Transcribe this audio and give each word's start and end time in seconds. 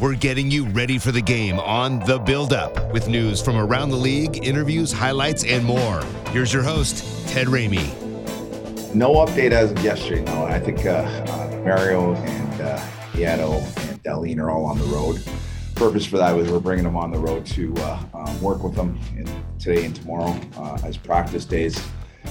We're 0.00 0.14
getting 0.14 0.48
you 0.48 0.64
ready 0.66 0.96
for 0.96 1.10
the 1.10 1.20
game 1.20 1.58
on 1.58 1.98
The 1.98 2.20
Build 2.20 2.52
Up 2.52 2.92
with 2.92 3.08
news 3.08 3.42
from 3.42 3.56
around 3.56 3.88
the 3.88 3.96
league, 3.96 4.46
interviews, 4.46 4.92
highlights, 4.92 5.42
and 5.42 5.64
more. 5.64 6.04
Here's 6.30 6.52
your 6.52 6.62
host, 6.62 7.28
Ted 7.28 7.48
Ramey. 7.48 7.92
No 8.94 9.14
update 9.14 9.50
as 9.50 9.72
of 9.72 9.82
yesterday. 9.82 10.22
No, 10.22 10.44
I 10.44 10.60
think 10.60 10.86
uh, 10.86 11.00
uh, 11.00 11.62
Mario 11.64 12.14
and 12.14 12.60
uh, 12.60 12.80
and 13.14 14.00
Darlene 14.04 14.38
are 14.38 14.52
all 14.52 14.66
on 14.66 14.78
the 14.78 14.84
road. 14.84 15.20
Purpose 15.74 16.06
for 16.06 16.16
that 16.18 16.30
was 16.30 16.48
we're 16.48 16.60
bringing 16.60 16.84
them 16.84 16.96
on 16.96 17.10
the 17.10 17.18
road 17.18 17.44
to 17.46 17.74
uh, 17.78 18.00
um, 18.14 18.40
work 18.40 18.62
with 18.62 18.76
them 18.76 19.00
in, 19.16 19.26
today 19.58 19.84
and 19.84 19.96
tomorrow 19.96 20.38
uh, 20.58 20.78
as 20.84 20.96
practice 20.96 21.44
days. 21.44 21.84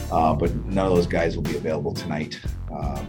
Uh, 0.10 0.34
but 0.34 0.56
none 0.68 0.86
of 0.86 0.96
those 0.96 1.08
guys 1.08 1.36
will 1.36 1.44
be 1.44 1.58
available 1.58 1.94
tonight. 1.94 2.40
Uh, 2.74 3.04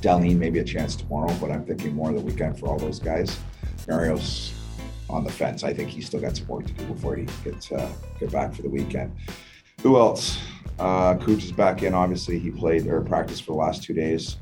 Darlene 0.00 0.36
maybe 0.36 0.58
a 0.58 0.64
chance 0.64 0.96
tomorrow, 0.96 1.32
but 1.40 1.50
I'm 1.50 1.64
thinking 1.64 1.94
more 1.94 2.10
of 2.10 2.16
the 2.16 2.22
weekend 2.22 2.58
for 2.58 2.66
all 2.66 2.78
those 2.78 2.98
guys. 2.98 3.38
Mario's 3.88 4.52
on 5.08 5.24
the 5.24 5.30
fence. 5.30 5.64
I 5.64 5.74
think 5.74 5.90
he's 5.90 6.06
still 6.06 6.20
got 6.20 6.36
some 6.36 6.46
work 6.46 6.66
to 6.66 6.72
do 6.72 6.84
before 6.86 7.16
he 7.16 7.26
gets 7.44 7.70
uh, 7.72 7.90
get 8.18 8.32
back 8.32 8.54
for 8.54 8.62
the 8.62 8.68
weekend. 8.68 9.12
Who 9.82 9.96
else? 9.96 10.40
Uh, 10.78 11.18
is 11.28 11.52
back 11.52 11.82
in. 11.82 11.92
Obviously, 11.92 12.38
he 12.38 12.50
played 12.50 12.86
or 12.86 13.02
practiced 13.02 13.44
for 13.44 13.52
the 13.52 13.58
last 13.58 13.82
two 13.82 13.92
days. 13.92 14.38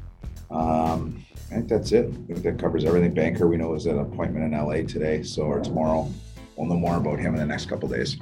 Um, 0.50 1.24
I 1.50 1.56
think 1.56 1.68
that's 1.68 1.92
it. 1.92 2.06
I 2.06 2.26
think 2.26 2.42
that 2.42 2.58
covers 2.58 2.84
everything. 2.84 3.12
Banker, 3.12 3.48
we 3.48 3.56
know, 3.56 3.74
is 3.74 3.86
at 3.86 3.94
an 3.94 4.00
appointment 4.00 4.52
in 4.52 4.58
LA 4.58 4.86
today, 4.86 5.22
so 5.22 5.42
or 5.42 5.60
tomorrow. 5.60 6.08
We'll 6.56 6.68
know 6.68 6.76
more 6.76 6.96
about 6.96 7.18
him 7.18 7.34
in 7.34 7.40
the 7.40 7.46
next 7.46 7.66
couple 7.66 7.88
days. 7.88 8.18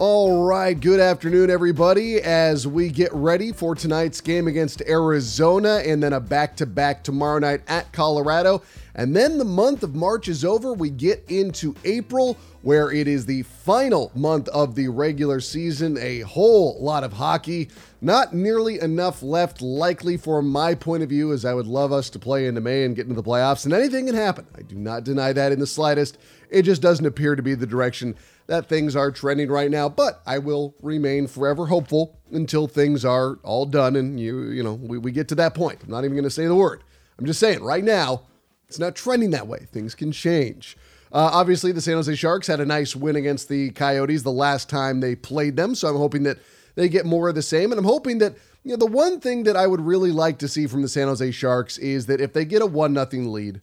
All 0.00 0.44
right, 0.44 0.78
good 0.78 1.00
afternoon, 1.00 1.50
everybody. 1.50 2.22
As 2.22 2.68
we 2.68 2.88
get 2.88 3.12
ready 3.12 3.50
for 3.50 3.74
tonight's 3.74 4.20
game 4.20 4.46
against 4.46 4.80
Arizona 4.82 5.82
and 5.84 6.00
then 6.00 6.12
a 6.12 6.20
back 6.20 6.54
to 6.58 6.66
back 6.66 7.02
tomorrow 7.02 7.40
night 7.40 7.62
at 7.66 7.90
Colorado. 7.92 8.62
And 8.94 9.16
then 9.16 9.38
the 9.38 9.44
month 9.44 9.82
of 9.82 9.96
March 9.96 10.28
is 10.28 10.44
over. 10.44 10.72
We 10.72 10.90
get 10.90 11.24
into 11.26 11.74
April, 11.84 12.36
where 12.62 12.92
it 12.92 13.08
is 13.08 13.26
the 13.26 13.42
final 13.42 14.12
month 14.14 14.46
of 14.50 14.76
the 14.76 14.86
regular 14.86 15.40
season. 15.40 15.98
A 15.98 16.20
whole 16.20 16.80
lot 16.80 17.02
of 17.02 17.14
hockey. 17.14 17.68
Not 18.00 18.32
nearly 18.32 18.80
enough 18.80 19.20
left, 19.20 19.60
likely 19.60 20.16
from 20.16 20.48
my 20.48 20.76
point 20.76 21.02
of 21.02 21.08
view, 21.08 21.32
as 21.32 21.44
I 21.44 21.54
would 21.54 21.66
love 21.66 21.92
us 21.92 22.08
to 22.10 22.20
play 22.20 22.46
into 22.46 22.60
May 22.60 22.84
and 22.84 22.94
get 22.94 23.08
into 23.08 23.20
the 23.20 23.28
playoffs. 23.28 23.64
And 23.64 23.74
anything 23.74 24.06
can 24.06 24.14
happen. 24.14 24.46
I 24.56 24.62
do 24.62 24.76
not 24.76 25.02
deny 25.02 25.32
that 25.32 25.50
in 25.50 25.58
the 25.58 25.66
slightest. 25.66 26.18
It 26.50 26.62
just 26.62 26.82
doesn't 26.82 27.04
appear 27.06 27.36
to 27.36 27.42
be 27.42 27.54
the 27.54 27.66
direction 27.66 28.16
that 28.46 28.66
things 28.66 28.96
are 28.96 29.10
trending 29.10 29.50
right 29.50 29.70
now, 29.70 29.88
but 29.88 30.22
I 30.26 30.38
will 30.38 30.74
remain 30.82 31.26
forever 31.26 31.66
hopeful 31.66 32.18
until 32.32 32.66
things 32.66 33.04
are 33.04 33.38
all 33.42 33.66
done 33.66 33.94
and 33.96 34.18
you 34.18 34.50
you 34.50 34.62
know 34.62 34.74
we, 34.74 34.98
we 34.98 35.12
get 35.12 35.28
to 35.28 35.34
that 35.36 35.54
point. 35.54 35.82
I'm 35.82 35.90
not 35.90 36.04
even 36.04 36.22
to 36.24 36.30
say 36.30 36.46
the 36.46 36.54
word. 36.54 36.82
I'm 37.18 37.26
just 37.26 37.40
saying 37.40 37.62
right 37.62 37.84
now 37.84 38.22
it's 38.68 38.78
not 38.78 38.96
trending 38.96 39.30
that 39.30 39.46
way. 39.46 39.66
Things 39.70 39.94
can 39.94 40.12
change. 40.12 40.76
Uh, 41.10 41.30
obviously, 41.32 41.72
the 41.72 41.80
San 41.80 41.94
Jose 41.94 42.14
Sharks 42.16 42.46
had 42.46 42.60
a 42.60 42.66
nice 42.66 42.94
win 42.94 43.16
against 43.16 43.48
the 43.48 43.70
Coyotes 43.70 44.22
the 44.22 44.30
last 44.30 44.68
time 44.68 45.00
they 45.00 45.14
played 45.14 45.56
them, 45.56 45.74
so 45.74 45.88
I'm 45.88 45.96
hoping 45.96 46.24
that 46.24 46.38
they 46.74 46.88
get 46.88 47.06
more 47.06 47.30
of 47.30 47.34
the 47.34 47.42
same. 47.42 47.72
And 47.72 47.78
I'm 47.78 47.86
hoping 47.86 48.18
that 48.18 48.36
you 48.62 48.72
know 48.72 48.76
the 48.76 48.86
one 48.86 49.20
thing 49.20 49.44
that 49.44 49.56
I 49.56 49.66
would 49.66 49.80
really 49.80 50.12
like 50.12 50.38
to 50.38 50.48
see 50.48 50.66
from 50.66 50.82
the 50.82 50.88
San 50.88 51.08
Jose 51.08 51.30
Sharks 51.30 51.78
is 51.78 52.06
that 52.06 52.20
if 52.20 52.32
they 52.32 52.44
get 52.44 52.62
a 52.62 52.66
one 52.66 52.92
nothing 52.92 53.32
lead, 53.32 53.62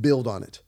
build 0.00 0.26
on 0.26 0.42
it 0.42 0.60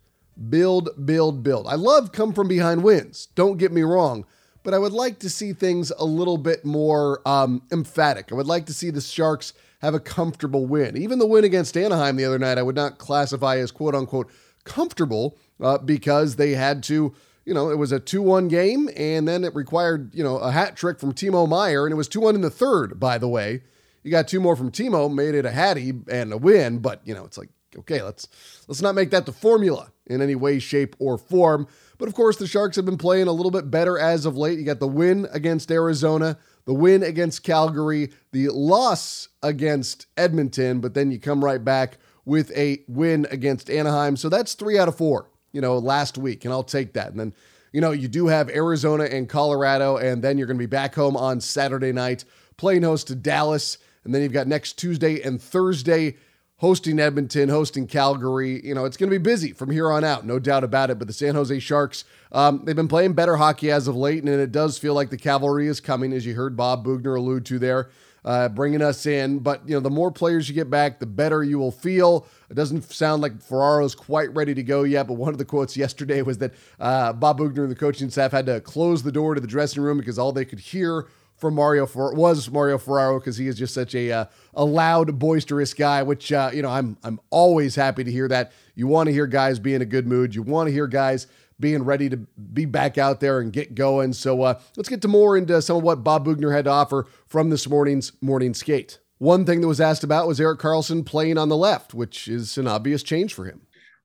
build, 0.49 1.07
build, 1.07 1.43
build. 1.43 1.67
I 1.67 1.75
love 1.75 2.13
come 2.13 2.33
from 2.33 2.49
behind 2.49 2.83
wins. 2.83 3.29
Don't 3.35 3.59
get 3.59 3.73
me 3.73 3.83
wrong, 3.83 4.27
but 4.63 4.75
I 4.75 4.79
would 4.79 4.93
like 4.93 5.19
to 5.21 5.31
see 5.31 5.53
things 5.53 5.93
a 5.99 6.05
little 6.05 6.39
bit 6.39 6.65
more 6.65 7.27
um, 7.27 7.63
emphatic. 7.73 8.31
I 8.31 8.35
would 8.35 8.47
like 8.47 8.67
to 8.67 8.73
see 8.73 8.91
the 8.91 9.01
Sharks 9.01 9.53
have 9.81 9.95
a 9.95 10.01
comfortable 10.01 10.67
win. 10.67 10.97
Even 10.97 11.19
the 11.19 11.27
win 11.27 11.45
against 11.45 11.77
Anaheim 11.77 12.17
the 12.17 12.25
other 12.25 12.39
night, 12.39 12.59
I 12.59 12.63
would 12.63 12.77
not 12.77 12.99
classify 12.99 13.59
as 13.59 13.71
quote 13.71 13.95
unquote 13.95 14.31
comfortable 14.65 15.37
uh, 15.61 15.79
because 15.79 16.37
they 16.37 16.53
had 16.53 16.83
to. 16.85 17.15
You 17.47 17.53
know, 17.53 17.69
it 17.69 17.77
was 17.77 17.93
a 17.93 18.01
2 18.01 18.23
1 18.23 18.49
game, 18.49 18.89
and 18.97 19.29
then 19.29 19.45
it 19.45 19.55
required, 19.55 20.15
you 20.15 20.25
know, 20.25 20.39
a 20.39 20.51
hat 20.51 20.77
trick 20.77 20.99
from 20.99 21.13
Timo 21.13 21.47
Meier 21.47 21.85
and 21.85 21.93
it 21.93 21.97
was 21.97 22.09
2 22.09 22.21
1 22.21 22.35
in 22.35 22.41
the 22.41 22.49
third, 22.49 22.99
by 22.99 23.19
the 23.19 23.29
way. 23.29 23.61
You 24.05 24.11
got 24.11 24.29
two 24.29 24.39
more 24.39 24.55
from 24.55 24.71
Timo, 24.71 25.13
made 25.13 25.35
it 25.35 25.47
a 25.47 25.51
hattie 25.51 25.95
and 26.09 26.33
a 26.33 26.37
win, 26.37 26.79
but, 26.79 27.01
you 27.05 27.15
know, 27.15 27.25
it's 27.25 27.39
like, 27.39 27.49
okay, 27.77 28.03
let's 28.03 28.29
let's 28.69 28.83
not 28.83 28.95
make 28.95 29.11
that 29.11 29.27
the 29.27 29.33
formula 29.33 29.93
in 30.07 30.21
any 30.21 30.35
way, 30.35 30.59
shape, 30.59 30.97
or 30.99 31.17
form. 31.19 31.67
But 31.99 32.09
of 32.09 32.15
course, 32.15 32.37
the 32.37 32.47
Sharks 32.47 32.77
have 32.77 32.85
been 32.85 32.99
playing 32.99 33.29
a 33.29 33.33
little 33.33 33.51
bit 33.51 33.71
better 33.71 33.99
as 33.99 34.27
of 34.27 34.37
late. 34.37 34.59
You 34.59 34.65
got 34.65 34.81
the 34.81 34.89
win 34.89 35.27
against 35.33 35.71
Arizona, 35.71 36.39
the 36.65 36.75
win 36.75 37.03
against 37.03 37.43
Calgary, 37.43 38.13
the 38.33 38.49
loss 38.49 39.29
against 39.43 40.07
Edmonton, 40.17 40.81
but 40.81 40.95
then 40.95 41.11
you 41.11 41.19
come 41.19 41.45
right 41.45 41.65
back 41.65 41.99
with 42.25 42.51
a 42.57 42.83
win 42.89 43.27
against 43.31 43.71
Anaheim. 43.71 44.17
So 44.17 44.29
that's 44.29 44.55
three 44.55 44.79
out 44.79 44.89
of 44.89 44.97
four, 44.97 45.31
you 45.53 45.61
know, 45.61 45.79
last 45.79 46.19
week, 46.19 46.45
and 46.45 46.53
I'll 46.53 46.63
take 46.63 46.95
that. 46.95 47.11
And 47.11 47.21
then, 47.21 47.35
you 47.73 47.81
know, 47.81 47.93
you 47.93 48.09
do 48.09 48.27
have 48.29 48.49
Arizona 48.51 49.05
and 49.05 49.29
Colorado, 49.29 49.97
and 49.97 50.23
then 50.23 50.39
you're 50.39 50.47
going 50.47 50.59
to 50.59 50.63
be 50.63 50.67
back 50.67 50.95
home 50.95 51.17
on 51.17 51.41
Saturday 51.41 51.93
night, 51.93 52.25
playing 52.57 52.83
host 52.83 53.09
to 53.09 53.15
Dallas. 53.15 53.79
And 54.05 54.15
then 54.15 54.23
you've 54.23 54.33
got 54.33 54.47
next 54.47 54.75
Tuesday 54.75 55.21
and 55.23 55.41
Thursday 55.41 56.17
hosting 56.59 57.01
Edmonton, 57.01 57.49
hosting 57.49 57.87
Calgary. 57.87 58.65
You 58.65 58.75
know, 58.75 58.85
it's 58.85 58.97
going 58.97 59.11
to 59.11 59.19
be 59.19 59.23
busy 59.23 59.53
from 59.53 59.71
here 59.71 59.91
on 59.91 60.05
out, 60.05 60.25
no 60.25 60.39
doubt 60.39 60.65
about 60.65 60.91
it. 60.91 60.99
But 60.99 61.09
the 61.09 61.15
San 61.15 61.35
Jose 61.35 61.59
Sharks, 61.59 62.05
um, 62.33 62.63
they've 62.65 62.77
been 62.77 62.89
playing 62.89 63.15
better 63.15 63.37
hockey 63.37 63.71
as 63.71 63.89
of 63.89 63.97
late, 63.97 64.23
and 64.23 64.29
it 64.29 64.53
does 64.53 64.79
feel 64.79 64.95
like 64.95 65.11
the 65.11 65.17
cavalry 65.17 65.67
is 65.67 65.81
coming, 65.81 66.13
as 66.13 66.25
you 66.25 66.35
heard 66.35 66.57
Bob 66.57 66.85
Boughner 66.85 67.17
allude 67.19 67.47
to 67.47 67.59
there. 67.59 67.91
Uh, 68.25 68.49
bringing 68.49 68.81
us 68.81 69.05
in, 69.05 69.39
but 69.39 69.61
you 69.69 69.75
know 69.75 69.81
the 69.81 69.91
more 69.91 70.11
players 70.11 70.49
you 70.49 70.55
get 70.55 70.71
back, 70.71 70.99
the 70.99 71.05
better 71.05 71.45
you 71.45 71.59
will 71.59 71.71
feel. 71.71 72.27
It 72.49 72.55
doesn't 72.55 72.91
sound 72.91 73.21
like 73.21 73.43
Ferraro's 73.43 73.95
quite 73.95 74.35
ready 74.35 74.55
to 74.55 74.63
go 74.63 74.85
yet, 74.85 75.07
but 75.07 75.19
one 75.19 75.35
of 75.35 75.37
the 75.37 75.45
quotes 75.45 75.77
yesterday 75.77 76.23
was 76.23 76.39
that 76.39 76.55
uh, 76.81 77.13
Bob 77.13 77.39
Boughner 77.39 77.65
and 77.65 77.71
the 77.71 77.75
coaching 77.77 78.09
staff 78.09 78.33
had 78.33 78.47
to 78.47 78.63
close 78.63 79.03
the 79.03 79.13
door 79.13 79.35
to 79.35 79.43
the 79.43 79.47
dressing 79.47 79.83
room 79.83 79.99
because 79.99 80.19
all 80.19 80.33
they 80.33 80.47
could 80.47 80.59
hear 80.59 81.07
from 81.37 81.55
Mario 81.55 81.87
for 81.87 82.15
was 82.15 82.51
Mario 82.51 82.79
Ferraro 82.79 83.19
because 83.19 83.37
he 83.37 83.49
is 83.49 83.57
just 83.57 83.75
such 83.75 83.95
a 83.95 84.11
uh, 84.11 84.25
a 84.55 84.65
loud, 84.65 85.19
boisterous 85.19 85.75
guy. 85.75 86.03
Which 86.03 86.33
uh, 86.33 86.51
you 86.53 86.63
know, 86.63 86.71
I'm 86.71 86.97
I'm 87.03 87.21
always 87.31 87.75
happy 87.75 88.05
to 88.05 88.11
hear 88.11 88.29
that. 88.29 88.53
You 88.75 88.87
want 88.87 89.09
to 89.09 89.13
hear 89.13 89.27
guys 89.27 89.59
be 89.59 89.75
in 89.75 89.83
a 89.83 89.87
good 89.87 90.07
mood. 90.07 90.35
You 90.35 90.43
want 90.43 90.69
to 90.69 90.73
hear 90.73 90.87
guys 90.87 91.27
being 91.61 91.85
ready 91.85 92.09
to 92.11 92.17
be 92.17 92.65
back 92.65 92.99
out 92.99 93.21
there 93.21 93.41
and 93.41 93.53
get 93.53 93.75
going. 93.75 94.13
So 94.13 94.43
uh, 94.43 94.61
let's 94.77 94.89
get 94.89 95.03
to 95.03 95.09
more 95.09 95.37
into 95.37 95.61
some 95.63 95.77
of 95.77 95.83
what 95.83 96.03
Bob 96.03 96.27
Boughner 96.27 96.53
had 96.55 96.65
to 96.65 96.71
offer 96.71 97.07
from 97.27 97.51
this 97.51 97.69
morning's 97.69 98.13
morning 98.21 98.55
skate. 98.55 98.99
One 99.19 99.45
thing 99.45 99.61
that 99.61 99.69
was 99.69 99.81
asked 99.81 100.03
about 100.03 100.27
was 100.27 100.41
Erik 100.41 100.59
Karlsson 100.59 101.07
playing 101.07 101.39
on 101.39 101.49
the 101.49 101.57
left, 101.57 101.95
which 101.95 102.27
is 102.27 102.59
an 102.59 102.67
obvious 102.67 103.03
change 103.03 103.33
for 103.33 103.45
him. 103.45 103.63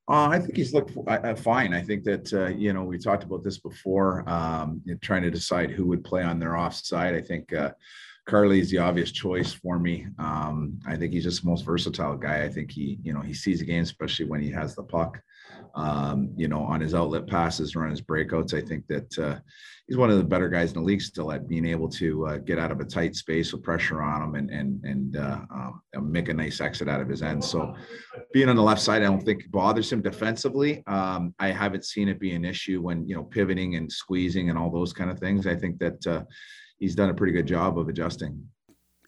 Uh, 0.09 0.27
I 0.27 0.39
think 0.39 0.57
he's 0.57 0.73
looked 0.73 0.97
uh, 1.07 1.35
fine. 1.35 1.71
I 1.71 1.81
think 1.81 2.03
that 2.05 2.33
uh, 2.33 2.47
you 2.47 2.73
know 2.73 2.83
we 2.83 2.97
talked 2.97 3.23
about 3.23 3.43
this 3.43 3.59
before, 3.59 4.27
um, 4.27 4.81
trying 5.01 5.21
to 5.21 5.29
decide 5.29 5.69
who 5.69 5.85
would 5.85 6.03
play 6.03 6.23
on 6.23 6.39
their 6.39 6.57
offside. 6.57 7.13
I 7.13 7.21
think 7.21 7.53
uh, 7.53 7.71
Carly 8.25 8.59
is 8.59 8.71
the 8.71 8.79
obvious 8.79 9.11
choice 9.11 9.53
for 9.53 9.77
me. 9.77 10.07
Um, 10.17 10.79
I 10.87 10.95
think 10.95 11.13
he's 11.13 11.25
just 11.25 11.43
the 11.43 11.49
most 11.49 11.63
versatile 11.63 12.17
guy. 12.17 12.43
I 12.43 12.49
think 12.49 12.71
he, 12.71 12.97
you 13.03 13.13
know, 13.13 13.21
he 13.21 13.35
sees 13.35 13.61
a 13.61 13.65
game, 13.65 13.83
especially 13.83 14.25
when 14.25 14.41
he 14.41 14.49
has 14.51 14.73
the 14.75 14.83
puck. 14.83 15.21
Um, 15.75 16.31
you 16.35 16.47
know, 16.47 16.61
on 16.61 16.81
his 16.81 16.93
outlet 16.93 17.27
passes 17.27 17.75
or 17.75 17.83
on 17.83 17.91
his 17.91 18.01
breakouts. 18.01 18.53
I 18.53 18.61
think 18.65 18.87
that 18.87 19.19
uh, 19.19 19.39
he's 19.87 19.97
one 19.97 20.09
of 20.09 20.17
the 20.17 20.23
better 20.23 20.49
guys 20.49 20.69
in 20.69 20.75
the 20.75 20.85
league 20.85 21.01
still 21.01 21.31
at 21.31 21.47
being 21.47 21.65
able 21.65 21.89
to 21.89 22.27
uh, 22.27 22.37
get 22.37 22.59
out 22.59 22.71
of 22.71 22.79
a 22.79 22.85
tight 22.85 23.15
space 23.15 23.51
with 23.51 23.63
pressure 23.63 24.01
on 24.01 24.21
him 24.21 24.35
and 24.35 24.49
and 24.49 24.83
and 24.83 25.17
uh, 25.17 25.39
um, 25.51 25.81
make 26.11 26.29
a 26.29 26.33
nice 26.33 26.61
exit 26.61 26.87
out 26.87 27.01
of 27.01 27.09
his 27.09 27.21
end. 27.21 27.43
So 27.43 27.75
being 28.33 28.49
on 28.49 28.55
the 28.55 28.61
left 28.61 28.81
side, 28.81 29.01
I 29.01 29.05
don't 29.05 29.23
think 29.23 29.49
bothers 29.51 29.91
him 29.91 30.01
defensively. 30.01 30.83
Um, 30.87 31.33
I 31.39 31.49
haven't 31.49 31.85
seen 31.85 32.07
it 32.07 32.19
be 32.19 32.33
an 32.33 32.45
issue 32.45 32.81
when 32.81 33.07
you 33.07 33.15
know 33.15 33.23
pivoting 33.23 33.75
and 33.75 33.91
squeezing 33.91 34.49
and 34.49 34.57
all 34.57 34.69
those 34.69 34.93
kind 34.93 35.09
of 35.09 35.19
things. 35.19 35.47
I 35.47 35.55
think 35.55 35.79
that 35.79 36.07
uh, 36.07 36.23
he's 36.77 36.95
done 36.95 37.09
a 37.09 37.13
pretty 37.13 37.33
good 37.33 37.47
job 37.47 37.79
of 37.79 37.89
adjusting. 37.89 38.43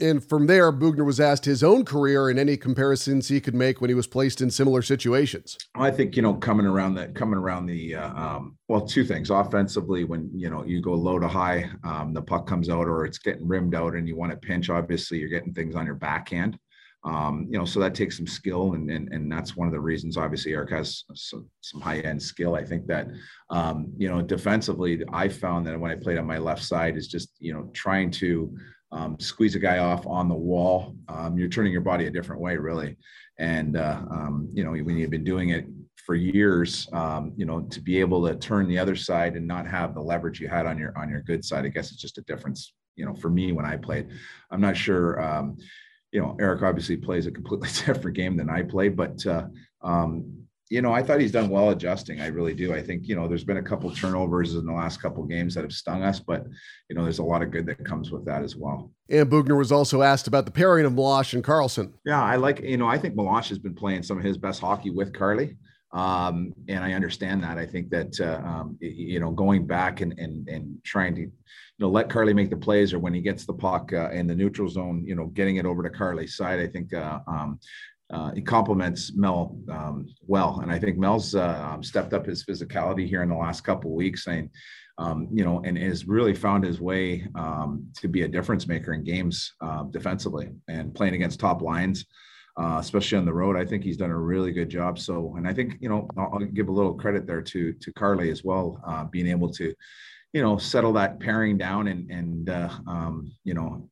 And 0.01 0.27
from 0.27 0.47
there, 0.47 0.71
Boughner 0.71 1.05
was 1.05 1.19
asked 1.19 1.45
his 1.45 1.63
own 1.63 1.85
career 1.85 2.29
and 2.29 2.39
any 2.39 2.57
comparisons 2.57 3.27
he 3.27 3.39
could 3.39 3.53
make 3.53 3.79
when 3.79 3.89
he 3.89 3.93
was 3.93 4.07
placed 4.07 4.41
in 4.41 4.49
similar 4.49 4.81
situations. 4.81 5.57
I 5.75 5.91
think 5.91 6.15
you 6.15 6.23
know 6.23 6.33
coming 6.33 6.65
around 6.65 6.95
that 6.95 7.13
coming 7.13 7.37
around 7.37 7.67
the 7.67 7.95
uh, 7.95 8.13
um, 8.13 8.57
well, 8.67 8.81
two 8.81 9.05
things. 9.05 9.29
Offensively, 9.29 10.03
when 10.03 10.29
you 10.33 10.49
know 10.49 10.65
you 10.65 10.81
go 10.81 10.93
low 10.93 11.19
to 11.19 11.27
high, 11.27 11.69
um, 11.83 12.13
the 12.13 12.21
puck 12.21 12.47
comes 12.47 12.67
out 12.67 12.87
or 12.87 13.05
it's 13.05 13.19
getting 13.19 13.47
rimmed 13.47 13.75
out, 13.75 13.93
and 13.93 14.07
you 14.07 14.15
want 14.15 14.31
to 14.31 14.37
pinch. 14.37 14.69
Obviously, 14.71 15.19
you're 15.19 15.29
getting 15.29 15.53
things 15.53 15.75
on 15.75 15.85
your 15.85 15.95
backhand. 15.95 16.57
Um, 17.03 17.47
you 17.49 17.57
know, 17.57 17.65
so 17.65 17.79
that 17.79 17.95
takes 17.95 18.17
some 18.17 18.27
skill, 18.27 18.73
and, 18.73 18.89
and 18.89 19.11
and 19.13 19.31
that's 19.31 19.55
one 19.55 19.67
of 19.67 19.73
the 19.73 19.79
reasons. 19.79 20.17
Obviously, 20.17 20.53
Erik 20.53 20.71
has 20.71 21.03
some, 21.13 21.47
some 21.61 21.81
high 21.81 21.99
end 21.99 22.21
skill. 22.21 22.55
I 22.55 22.63
think 22.63 22.87
that 22.87 23.07
um, 23.51 23.91
you 23.97 24.09
know, 24.09 24.21
defensively, 24.21 25.03
I 25.13 25.27
found 25.27 25.67
that 25.67 25.79
when 25.79 25.91
I 25.91 25.95
played 25.95 26.17
on 26.17 26.25
my 26.25 26.39
left 26.39 26.63
side 26.63 26.97
is 26.97 27.07
just 27.07 27.29
you 27.39 27.53
know 27.53 27.69
trying 27.73 28.09
to 28.11 28.55
um, 28.91 29.19
squeeze 29.19 29.55
a 29.55 29.59
guy 29.59 29.79
off 29.79 30.05
on 30.05 30.27
the 30.27 30.35
wall. 30.35 30.95
Um, 31.07 31.37
you're 31.37 31.49
turning 31.49 31.71
your 31.71 31.81
body 31.81 32.07
a 32.07 32.11
different 32.11 32.41
way, 32.41 32.57
really. 32.57 32.97
And 33.39 33.77
uh, 33.77 34.01
um, 34.09 34.49
you 34.53 34.63
know, 34.63 34.71
when 34.71 34.97
you've 34.97 35.09
been 35.09 35.23
doing 35.23 35.49
it 35.49 35.65
for 35.95 36.15
years, 36.15 36.87
um, 36.93 37.33
you 37.35 37.45
know, 37.45 37.61
to 37.61 37.81
be 37.81 37.99
able 37.99 38.27
to 38.27 38.35
turn 38.35 38.67
the 38.67 38.77
other 38.77 38.95
side 38.95 39.35
and 39.35 39.47
not 39.47 39.67
have 39.67 39.93
the 39.93 40.01
leverage 40.01 40.39
you 40.39 40.47
had 40.47 40.65
on 40.65 40.77
your 40.77 40.97
on 40.97 41.09
your 41.09 41.21
good 41.21 41.43
side, 41.43 41.65
I 41.65 41.69
guess 41.69 41.91
it's 41.91 42.01
just 42.01 42.17
a 42.17 42.23
difference. 42.23 42.73
You 42.95 43.05
know, 43.05 43.15
for 43.15 43.29
me 43.29 43.51
when 43.51 43.65
I 43.65 43.77
played, 43.77 44.09
I'm 44.51 44.61
not 44.61 44.75
sure 44.75 45.21
um, 45.21 45.57
you 46.11 46.21
know, 46.21 46.35
Erik 46.39 46.61
obviously 46.61 46.97
plays 46.97 47.25
a 47.25 47.31
completely 47.31 47.69
different 47.85 48.15
game 48.15 48.37
than 48.37 48.49
I 48.49 48.63
play, 48.63 48.89
but 48.89 49.25
uh, 49.25 49.47
um, 49.81 50.40
you 50.71 50.81
know, 50.81 50.93
I 50.93 51.03
thought 51.03 51.19
he's 51.19 51.33
done 51.33 51.49
well 51.49 51.71
adjusting. 51.71 52.21
I 52.21 52.27
really 52.27 52.53
do. 52.53 52.73
I 52.73 52.81
think 52.81 53.05
you 53.05 53.13
know, 53.13 53.27
there's 53.27 53.43
been 53.43 53.57
a 53.57 53.61
couple 53.61 53.93
turnovers 53.93 54.55
in 54.55 54.65
the 54.65 54.71
last 54.71 55.01
couple 55.01 55.21
games 55.25 55.53
that 55.53 55.65
have 55.65 55.73
stung 55.73 56.01
us, 56.01 56.21
but 56.21 56.45
you 56.89 56.95
know, 56.95 57.03
there's 57.03 57.19
a 57.19 57.23
lot 57.23 57.41
of 57.41 57.51
good 57.51 57.65
that 57.65 57.83
comes 57.83 58.09
with 58.09 58.23
that 58.25 58.41
as 58.41 58.55
well. 58.55 58.89
And 59.09 59.29
Boughner 59.29 59.57
was 59.57 59.73
also 59.73 60.01
asked 60.01 60.27
about 60.27 60.45
the 60.45 60.51
pairing 60.51 60.85
of 60.85 60.93
Meloche 60.93 61.33
and 61.33 61.43
Karlsson. 61.43 61.91
Yeah, 62.05 62.23
I 62.23 62.37
like. 62.37 62.61
You 62.61 62.77
know, 62.77 62.87
I 62.87 62.97
think 62.97 63.15
Meloche 63.15 63.49
has 63.49 63.59
been 63.59 63.75
playing 63.75 64.03
some 64.03 64.17
of 64.17 64.23
his 64.23 64.37
best 64.37 64.61
hockey 64.61 64.91
with 64.91 65.13
Carly. 65.13 65.57
Um, 65.91 66.53
and 66.69 66.85
I 66.85 66.93
understand 66.93 67.43
that. 67.43 67.57
I 67.57 67.65
think 67.65 67.89
that 67.89 68.17
uh, 68.21 68.41
um, 68.47 68.77
you 68.79 69.19
know 69.19 69.31
going 69.31 69.67
back 69.67 69.99
and 69.99 70.17
and 70.17 70.47
and 70.47 70.81
trying 70.85 71.15
to 71.15 71.21
you 71.81 71.87
know, 71.87 71.89
let 71.89 72.09
Carly 72.09 72.33
make 72.33 72.49
the 72.49 72.55
plays, 72.55 72.93
or 72.93 72.99
when 72.99 73.13
he 73.13 73.21
gets 73.21 73.45
the 73.45 73.53
puck 73.53 73.91
uh, 73.91 74.11
in 74.11 74.27
the 74.27 74.35
neutral 74.35 74.69
zone, 74.69 75.03
you 75.05 75.15
know, 75.15 75.25
getting 75.25 75.55
it 75.55 75.65
over 75.65 75.83
to 75.83 75.89
Carly's 75.89 76.37
side. 76.37 76.59
I 76.59 76.67
think 76.67 76.93
uh, 76.93 77.19
um, 77.27 77.59
uh, 78.11 78.31
he 78.33 78.41
complements 78.41 79.13
Mel 79.15 79.57
um, 79.69 80.07
well, 80.27 80.59
and 80.61 80.71
I 80.71 80.79
think 80.79 80.97
Mel's 80.97 81.35
uh, 81.35 81.71
um, 81.73 81.83
stepped 81.83 82.13
up 82.13 82.25
his 82.25 82.43
physicality 82.43 83.07
here 83.07 83.23
in 83.23 83.29
the 83.29 83.35
last 83.35 83.61
couple 83.61 83.91
weeks, 83.91 84.27
and 84.27 84.49
um, 84.97 85.27
you 85.31 85.43
know, 85.43 85.61
and 85.65 85.77
has 85.77 86.07
really 86.07 86.33
found 86.33 86.63
his 86.63 86.79
way 86.79 87.27
um, 87.35 87.87
to 87.97 88.07
be 88.07 88.23
a 88.23 88.27
difference 88.27 88.67
maker 88.67 88.93
in 88.93 89.03
games 89.03 89.53
uh, 89.61 89.83
defensively 89.83 90.49
and 90.67 90.93
playing 90.93 91.15
against 91.15 91.39
top 91.39 91.61
lines. 91.61 92.05
Uh, 92.57 92.77
especially 92.81 93.17
on 93.17 93.23
the 93.23 93.33
road, 93.33 93.55
I 93.55 93.63
think 93.63 93.81
he's 93.81 93.95
done 93.95 94.11
a 94.11 94.17
really 94.17 94.51
good 94.51 94.67
job. 94.67 94.99
So, 94.99 95.35
and 95.37 95.47
I 95.47 95.53
think 95.53 95.77
you 95.79 95.87
know 95.87 96.07
I'll, 96.17 96.31
I'll 96.33 96.39
give 96.39 96.67
a 96.67 96.71
little 96.71 96.93
credit 96.93 97.25
there 97.25 97.41
to 97.41 97.73
to 97.73 97.93
Carly 97.93 98.29
as 98.29 98.43
well, 98.43 98.81
uh, 98.85 99.05
being 99.05 99.27
able 99.27 99.49
to 99.53 99.73
you 100.33 100.41
know, 100.41 100.57
settle 100.57 100.93
that 100.93 101.19
pairing 101.19 101.57
down 101.57 101.87
and, 101.87 102.09
and 102.09 102.49
uh, 102.49 102.69
um, 102.87 103.31
you 103.43 103.53
know, 103.53 103.89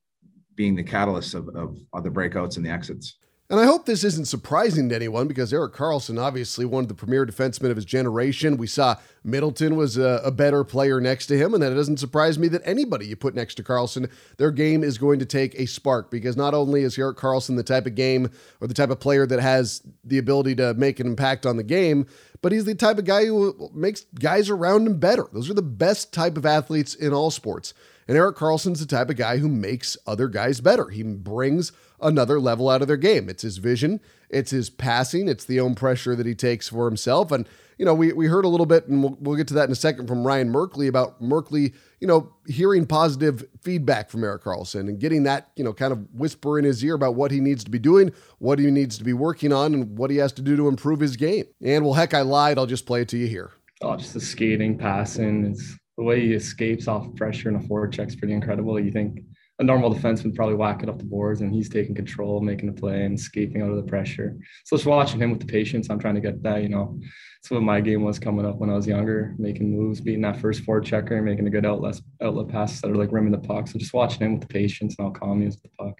being 0.55 0.75
the 0.75 0.83
catalyst 0.83 1.33
of, 1.33 1.49
of, 1.49 1.77
of 1.93 2.03
the 2.03 2.09
breakouts 2.09 2.57
and 2.57 2.65
the 2.65 2.69
exits. 2.69 3.17
And 3.51 3.59
I 3.59 3.65
hope 3.65 3.87
this 3.87 4.03
isn't 4.03 4.27
surprising 4.27 4.89
to 4.89 4.95
anyone 4.95 5.27
because 5.27 5.51
Erik 5.51 5.73
Karlsson, 5.73 6.21
obviously 6.21 6.65
one 6.65 6.83
of 6.83 6.87
the 6.87 6.93
premier 6.93 7.25
defensemen 7.25 7.71
of 7.71 7.77
his 7.77 7.85
generation. 7.85 8.57
We 8.57 8.67
saw 8.67 8.97
Middleton 9.23 9.75
was 9.75 9.97
a, 9.97 10.21
a, 10.23 10.29
better 10.29 10.63
player 10.63 11.01
next 11.01 11.25
to 11.27 11.37
him, 11.37 11.55
and 11.55 11.63
that 11.63 11.71
it 11.71 11.75
doesn't 11.75 11.97
surprise 11.97 12.37
me 12.37 12.47
that 12.49 12.61
anybody 12.63 13.07
you 13.07 13.15
put 13.15 13.33
next 13.33 13.55
to 13.55 13.63
Karlsson, 13.63 14.07
their 14.37 14.51
game 14.51 14.83
is 14.83 14.99
going 14.99 15.17
to 15.17 15.25
take 15.25 15.59
a 15.59 15.65
spark 15.65 16.11
because 16.11 16.37
not 16.37 16.53
only 16.53 16.83
is 16.83 16.95
Erik 16.99 17.17
Karlsson 17.17 17.55
the 17.55 17.63
type 17.63 17.87
of 17.87 17.95
game 17.95 18.29
or 18.61 18.67
the 18.67 18.73
type 18.75 18.91
of 18.91 18.99
player 18.99 19.25
that 19.25 19.39
has 19.39 19.81
the 20.03 20.19
ability 20.19 20.53
to 20.57 20.75
make 20.75 20.99
an 20.99 21.07
impact 21.07 21.47
on 21.47 21.57
the 21.57 21.63
game, 21.63 22.05
but 22.43 22.51
he's 22.51 22.65
the 22.65 22.75
type 22.75 22.99
of 22.99 23.05
guy 23.05 23.25
who 23.25 23.71
makes 23.73 24.05
guys 24.19 24.51
around 24.51 24.85
him 24.85 24.99
better. 24.99 25.25
Those 25.33 25.49
are 25.49 25.55
the 25.55 25.63
best 25.63 26.13
type 26.13 26.37
of 26.37 26.45
athletes 26.45 26.93
in 26.93 27.13
all 27.13 27.31
sports. 27.31 27.73
And 28.07 28.15
Erik 28.15 28.37
Karlsson's 28.37 28.79
the 28.79 28.85
type 28.85 29.09
of 29.09 29.17
guy 29.17 29.37
who 29.37 29.49
makes 29.49 29.97
other 30.05 30.27
guys 30.27 30.61
better. 30.61 30.89
He 30.89 31.01
brings 31.01 31.71
another 32.01 32.39
level 32.39 32.69
out 32.69 32.81
of 32.81 32.87
their 32.87 32.97
game. 32.97 33.29
It's 33.29 33.43
his 33.43 33.57
vision, 33.57 33.99
it's 34.29 34.51
his 34.51 34.69
passing, 34.69 35.27
it's 35.27 35.45
the 35.45 35.59
own 35.59 35.75
pressure 35.75 36.15
that 36.15 36.25
he 36.25 36.35
takes 36.35 36.69
for 36.69 36.85
himself. 36.85 37.31
And, 37.31 37.47
you 37.77 37.85
know, 37.85 37.93
we, 37.93 38.11
we 38.11 38.27
heard 38.27 38.45
a 38.45 38.49
little 38.49 38.65
bit, 38.65 38.87
and 38.87 39.01
we'll, 39.01 39.17
we'll 39.19 39.35
get 39.35 39.47
to 39.49 39.53
that 39.55 39.65
in 39.65 39.71
a 39.71 39.75
second 39.75 40.07
from 40.07 40.25
Ryan 40.25 40.51
Merkley 40.51 40.87
about 40.87 41.21
Merkley, 41.21 41.73
you 41.99 42.07
know, 42.07 42.33
hearing 42.47 42.85
positive 42.85 43.45
feedback 43.61 44.09
from 44.09 44.23
Erik 44.23 44.43
Karlsson 44.43 44.81
and 44.81 44.99
getting 44.99 45.23
that, 45.23 45.51
you 45.55 45.63
know, 45.63 45.73
kind 45.73 45.93
of 45.93 46.13
whisper 46.13 46.59
in 46.59 46.65
his 46.65 46.83
ear 46.83 46.95
about 46.95 47.15
what 47.15 47.31
he 47.31 47.39
needs 47.39 47.63
to 47.63 47.71
be 47.71 47.79
doing, 47.79 48.11
what 48.39 48.59
he 48.59 48.69
needs 48.69 48.97
to 48.97 49.03
be 49.03 49.13
working 49.13 49.53
on, 49.53 49.73
and 49.73 49.97
what 49.97 50.11
he 50.11 50.17
has 50.17 50.33
to 50.33 50.41
do 50.41 50.55
to 50.57 50.67
improve 50.67 50.99
his 50.99 51.15
game. 51.15 51.45
And 51.63 51.85
well, 51.85 51.93
heck, 51.93 52.13
I 52.13 52.21
lied. 52.21 52.57
I'll 52.57 52.65
just 52.65 52.85
play 52.85 53.01
it 53.01 53.07
to 53.09 53.17
you 53.17 53.27
here. 53.27 53.51
Oh, 53.81 53.95
just 53.95 54.13
the 54.13 54.19
skating, 54.19 54.77
passing. 54.77 55.45
It's 55.45 55.77
the 55.97 56.03
way 56.03 56.21
he 56.21 56.33
escapes 56.33 56.87
off 56.87 57.13
pressure 57.15 57.49
in 57.49 57.55
a 57.55 57.91
check 57.91 58.09
is 58.09 58.15
pretty 58.15 58.33
incredible. 58.33 58.79
You 58.79 58.91
think 58.91 59.21
a 59.59 59.63
normal 59.63 59.93
defenseman 59.93 60.33
probably 60.33 60.55
whack 60.55 60.81
it 60.83 60.89
up 60.89 60.97
the 60.97 61.03
boards, 61.03 61.41
and 61.41 61.53
he's 61.53 61.69
taking 61.69 61.93
control, 61.93 62.39
making 62.41 62.69
a 62.69 62.73
play, 62.73 63.03
and 63.03 63.17
escaping 63.17 63.61
out 63.61 63.69
of 63.69 63.75
the 63.75 63.83
pressure. 63.83 64.37
So 64.65 64.77
just 64.77 64.87
watching 64.87 65.21
him 65.21 65.31
with 65.31 65.41
the 65.41 65.45
patience, 65.45 65.89
I'm 65.89 65.99
trying 65.99 66.15
to 66.15 66.21
get 66.21 66.41
that. 66.43 66.63
You 66.63 66.69
know, 66.69 66.99
that's 67.41 67.51
what 67.51 67.61
my 67.61 67.81
game 67.81 68.03
was 68.03 68.19
coming 68.19 68.45
up 68.45 68.57
when 68.57 68.69
I 68.69 68.75
was 68.75 68.87
younger, 68.87 69.35
making 69.37 69.69
moves, 69.69 69.99
beating 69.99 70.21
that 70.21 70.39
first 70.39 70.63
forward 70.63 70.85
checker, 70.85 71.21
making 71.21 71.47
a 71.47 71.51
good 71.51 71.65
outlet 71.65 71.99
outlet 72.21 72.47
passes 72.47 72.81
that 72.81 72.91
are 72.91 72.95
like 72.95 73.11
rimming 73.11 73.33
the 73.33 73.37
puck. 73.37 73.67
So 73.67 73.77
just 73.79 73.93
watching 73.93 74.21
him 74.21 74.39
with 74.39 74.47
the 74.47 74.53
patience 74.53 74.95
and 74.97 75.07
how 75.07 75.11
calm 75.11 75.41
he 75.41 75.47
is 75.47 75.55
with 75.55 75.63
the 75.63 75.77
puck, 75.77 75.99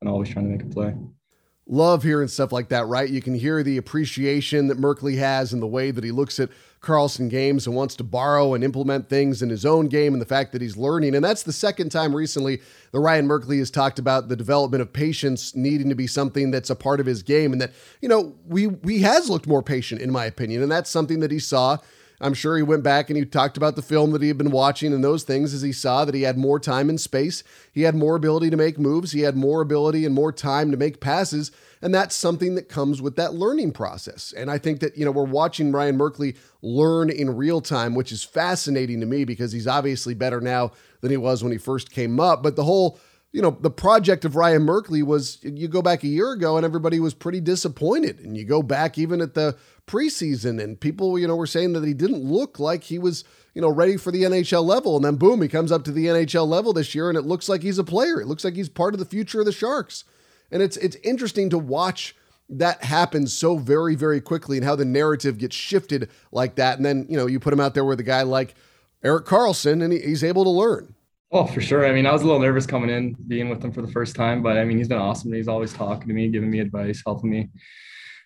and 0.00 0.10
always 0.10 0.28
trying 0.28 0.46
to 0.46 0.50
make 0.50 0.62
a 0.62 0.74
play 0.74 0.94
love 1.70 2.02
hearing 2.02 2.26
stuff 2.26 2.50
like 2.50 2.68
that, 2.68 2.86
right? 2.88 3.08
You 3.08 3.22
can 3.22 3.34
hear 3.34 3.62
the 3.62 3.76
appreciation 3.76 4.66
that 4.66 4.78
Merkley 4.78 5.16
has 5.18 5.52
in 5.52 5.60
the 5.60 5.66
way 5.68 5.92
that 5.92 6.02
he 6.02 6.10
looks 6.10 6.40
at 6.40 6.50
Karlsson 6.82 7.30
games 7.30 7.66
and 7.66 7.76
wants 7.76 7.94
to 7.96 8.04
borrow 8.04 8.54
and 8.54 8.64
implement 8.64 9.08
things 9.08 9.40
in 9.40 9.50
his 9.50 9.64
own 9.64 9.86
game 9.86 10.12
and 10.12 10.20
the 10.20 10.26
fact 10.26 10.50
that 10.52 10.62
he's 10.62 10.76
learning. 10.76 11.14
And 11.14 11.24
that's 11.24 11.44
the 11.44 11.52
second 11.52 11.90
time 11.90 12.14
recently 12.14 12.60
that 12.90 12.98
Ryan 12.98 13.28
Merkley 13.28 13.58
has 13.58 13.70
talked 13.70 14.00
about 14.00 14.28
the 14.28 14.34
development 14.34 14.82
of 14.82 14.92
patience 14.92 15.54
needing 15.54 15.90
to 15.90 15.94
be 15.94 16.08
something 16.08 16.50
that's 16.50 16.70
a 16.70 16.74
part 16.74 16.98
of 16.98 17.06
his 17.06 17.22
game 17.22 17.52
and 17.52 17.60
that, 17.60 17.72
you 18.00 18.08
know, 18.08 18.34
we 18.46 18.70
he 18.84 19.00
has 19.02 19.30
looked 19.30 19.46
more 19.46 19.62
patient 19.62 20.00
in 20.00 20.10
my 20.10 20.24
opinion. 20.24 20.62
And 20.62 20.72
that's 20.72 20.90
something 20.90 21.20
that 21.20 21.30
he 21.30 21.38
saw 21.38 21.76
I'm 22.20 22.34
sure 22.34 22.56
he 22.56 22.62
went 22.62 22.82
back 22.82 23.08
and 23.08 23.16
he 23.16 23.24
talked 23.24 23.56
about 23.56 23.76
the 23.76 23.82
film 23.82 24.10
that 24.12 24.20
he 24.20 24.28
had 24.28 24.36
been 24.36 24.50
watching 24.50 24.92
and 24.92 25.02
those 25.02 25.22
things 25.22 25.54
as 25.54 25.62
he 25.62 25.72
saw 25.72 26.04
that 26.04 26.14
he 26.14 26.22
had 26.22 26.36
more 26.36 26.60
time 26.60 26.90
and 26.90 27.00
space. 27.00 27.42
He 27.72 27.82
had 27.82 27.94
more 27.94 28.14
ability 28.14 28.50
to 28.50 28.56
make 28.56 28.78
moves. 28.78 29.12
He 29.12 29.20
had 29.20 29.36
more 29.36 29.62
ability 29.62 30.04
and 30.04 30.14
more 30.14 30.32
time 30.32 30.70
to 30.70 30.76
make 30.76 31.00
passes. 31.00 31.50
And 31.80 31.94
that's 31.94 32.14
something 32.14 32.56
that 32.56 32.68
comes 32.68 33.00
with 33.00 33.16
that 33.16 33.32
learning 33.32 33.72
process. 33.72 34.34
And 34.36 34.50
I 34.50 34.58
think 34.58 34.80
that, 34.80 34.98
you 34.98 35.04
know, 35.06 35.10
we're 35.10 35.24
watching 35.24 35.72
Ryan 35.72 35.96
Merkley 35.96 36.36
learn 36.60 37.08
in 37.08 37.36
real 37.36 37.62
time, 37.62 37.94
which 37.94 38.12
is 38.12 38.22
fascinating 38.22 39.00
to 39.00 39.06
me 39.06 39.24
because 39.24 39.52
he's 39.52 39.66
obviously 39.66 40.12
better 40.12 40.42
now 40.42 40.72
than 41.00 41.10
he 41.10 41.16
was 41.16 41.42
when 41.42 41.52
he 41.52 41.58
first 41.58 41.90
came 41.90 42.20
up. 42.20 42.42
But 42.42 42.56
the 42.56 42.64
whole 42.64 43.00
you 43.32 43.40
know, 43.40 43.56
the 43.60 43.70
project 43.70 44.24
of 44.24 44.34
Ryan 44.34 44.66
Merkley 44.66 45.04
was 45.04 45.38
you 45.42 45.68
go 45.68 45.82
back 45.82 46.02
a 46.02 46.08
year 46.08 46.32
ago 46.32 46.56
and 46.56 46.64
everybody 46.64 46.98
was 46.98 47.14
pretty 47.14 47.40
disappointed. 47.40 48.18
And 48.18 48.36
you 48.36 48.44
go 48.44 48.62
back 48.62 48.98
even 48.98 49.20
at 49.20 49.34
the 49.34 49.56
preseason 49.86 50.62
and 50.62 50.80
people, 50.80 51.18
you 51.18 51.28
know, 51.28 51.36
were 51.36 51.46
saying 51.46 51.72
that 51.74 51.84
he 51.84 51.94
didn't 51.94 52.24
look 52.24 52.58
like 52.58 52.84
he 52.84 52.98
was, 52.98 53.22
you 53.54 53.62
know, 53.62 53.68
ready 53.68 53.96
for 53.96 54.10
the 54.10 54.24
NHL 54.24 54.64
level. 54.64 54.96
And 54.96 55.04
then 55.04 55.16
boom, 55.16 55.42
he 55.42 55.48
comes 55.48 55.70
up 55.70 55.84
to 55.84 55.92
the 55.92 56.06
NHL 56.06 56.46
level 56.48 56.72
this 56.72 56.94
year 56.94 57.08
and 57.08 57.16
it 57.16 57.24
looks 57.24 57.48
like 57.48 57.62
he's 57.62 57.78
a 57.78 57.84
player. 57.84 58.20
It 58.20 58.26
looks 58.26 58.44
like 58.44 58.54
he's 58.54 58.68
part 58.68 58.94
of 58.94 58.98
the 58.98 59.06
future 59.06 59.40
of 59.40 59.46
the 59.46 59.52
Sharks. 59.52 60.04
And 60.50 60.60
it's 60.60 60.76
it's 60.78 60.96
interesting 61.04 61.50
to 61.50 61.58
watch 61.58 62.16
that 62.48 62.82
happen 62.82 63.28
so 63.28 63.56
very, 63.56 63.94
very 63.94 64.20
quickly 64.20 64.56
and 64.56 64.66
how 64.66 64.74
the 64.74 64.84
narrative 64.84 65.38
gets 65.38 65.54
shifted 65.54 66.10
like 66.32 66.56
that. 66.56 66.78
And 66.78 66.84
then, 66.84 67.06
you 67.08 67.16
know, 67.16 67.26
you 67.26 67.38
put 67.38 67.52
him 67.52 67.60
out 67.60 67.74
there 67.74 67.84
with 67.84 68.00
a 68.00 68.04
guy 68.04 68.22
like 68.22 68.56
Erik 69.04 69.24
Karlsson 69.24 69.84
and 69.84 69.92
he, 69.92 70.00
he's 70.00 70.24
able 70.24 70.42
to 70.42 70.50
learn. 70.50 70.96
Oh, 71.32 71.46
for 71.46 71.60
sure. 71.60 71.86
I 71.86 71.92
mean, 71.92 72.06
I 72.06 72.12
was 72.12 72.22
a 72.22 72.26
little 72.26 72.40
nervous 72.40 72.66
coming 72.66 72.90
in, 72.90 73.14
being 73.28 73.48
with 73.48 73.64
him 73.64 73.70
for 73.70 73.82
the 73.82 73.92
first 73.92 74.16
time, 74.16 74.42
but 74.42 74.56
I 74.56 74.64
mean, 74.64 74.78
he's 74.78 74.88
been 74.88 74.98
awesome. 74.98 75.32
He's 75.32 75.46
always 75.46 75.72
talking 75.72 76.08
to 76.08 76.14
me, 76.14 76.28
giving 76.28 76.50
me 76.50 76.58
advice, 76.58 77.02
helping 77.06 77.30
me, 77.30 77.48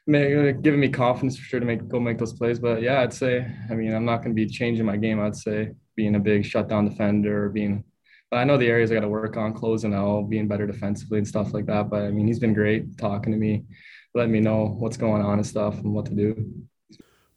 giving 0.06 0.80
me 0.80 0.88
confidence 0.88 1.36
for 1.36 1.44
sure 1.44 1.60
to 1.60 1.66
make 1.66 1.86
go 1.86 2.00
make 2.00 2.16
those 2.16 2.32
plays. 2.32 2.58
But 2.58 2.80
yeah, 2.80 3.02
I'd 3.02 3.12
say, 3.12 3.46
I 3.70 3.74
mean, 3.74 3.92
I'm 3.92 4.06
not 4.06 4.18
going 4.22 4.30
to 4.30 4.34
be 4.34 4.46
changing 4.46 4.86
my 4.86 4.96
game. 4.96 5.20
I'd 5.20 5.36
say 5.36 5.72
being 5.96 6.14
a 6.14 6.18
big 6.20 6.46
shutdown 6.46 6.88
defender, 6.88 7.44
or 7.44 7.48
being. 7.50 7.84
But 8.30 8.38
I 8.38 8.44
know 8.44 8.56
the 8.56 8.68
areas 8.68 8.90
I 8.90 8.94
got 8.94 9.00
to 9.00 9.08
work 9.08 9.36
on, 9.36 9.52
closing 9.52 9.92
out, 9.92 10.30
being 10.30 10.48
better 10.48 10.66
defensively 10.66 11.18
and 11.18 11.28
stuff 11.28 11.52
like 11.52 11.66
that. 11.66 11.90
But 11.90 12.04
I 12.04 12.10
mean, 12.10 12.26
he's 12.26 12.38
been 12.38 12.54
great 12.54 12.96
talking 12.96 13.32
to 13.32 13.38
me, 13.38 13.64
letting 14.14 14.32
me 14.32 14.40
know 14.40 14.74
what's 14.78 14.96
going 14.96 15.20
on 15.20 15.38
and 15.38 15.46
stuff 15.46 15.78
and 15.78 15.92
what 15.92 16.06
to 16.06 16.14
do. 16.14 16.54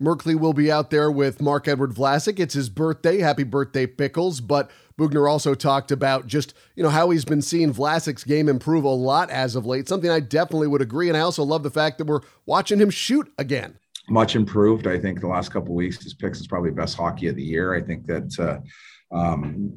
Merkley 0.02 0.40
will 0.40 0.54
be 0.54 0.72
out 0.72 0.92
there 0.92 1.12
with 1.12 1.42
Marc-Edouard 1.42 1.94
Vlasic. 1.94 2.40
It's 2.40 2.54
his 2.54 2.70
birthday. 2.70 3.20
Happy 3.20 3.44
birthday, 3.44 3.88
Pickles. 3.88 4.42
But 4.42 4.70
Boughner 4.98 5.30
also 5.30 5.56
talked 5.56 5.92
about 5.92 6.28
just, 6.28 6.54
you 6.76 6.84
know, 6.84 6.90
how 6.90 7.10
he's 7.10 7.26
been 7.26 7.42
seeing 7.42 7.74
Vlasic's 7.74 8.24
game 8.24 8.48
improve 8.48 8.84
a 8.84 8.90
lot 8.90 9.30
as 9.32 9.56
of 9.56 9.66
late, 9.66 9.88
something 9.88 10.10
I 10.10 10.20
definitely 10.20 10.68
would 10.68 10.82
agree. 10.82 11.08
And 11.08 11.18
I 11.18 11.22
also 11.22 11.44
love 11.44 11.64
the 11.64 11.72
fact 11.72 11.98
that 11.98 12.06
we're 12.06 12.22
watching 12.46 12.80
him 12.80 12.90
shoot 12.90 13.32
again. 13.38 13.78
Much 14.10 14.36
improved. 14.36 14.88
I 14.88 15.00
think 15.00 15.20
the 15.20 15.28
last 15.28 15.50
couple 15.50 15.74
weeks, 15.74 16.02
his 16.02 16.14
picks 16.14 16.40
is 16.40 16.48
probably 16.48 16.72
best 16.72 16.96
hockey 16.96 17.28
of 17.28 17.36
the 17.36 17.44
year. 17.44 17.74
I 17.74 17.82
think 17.82 18.06
that 18.06 18.40
uh, 18.40 19.16
um, 19.16 19.74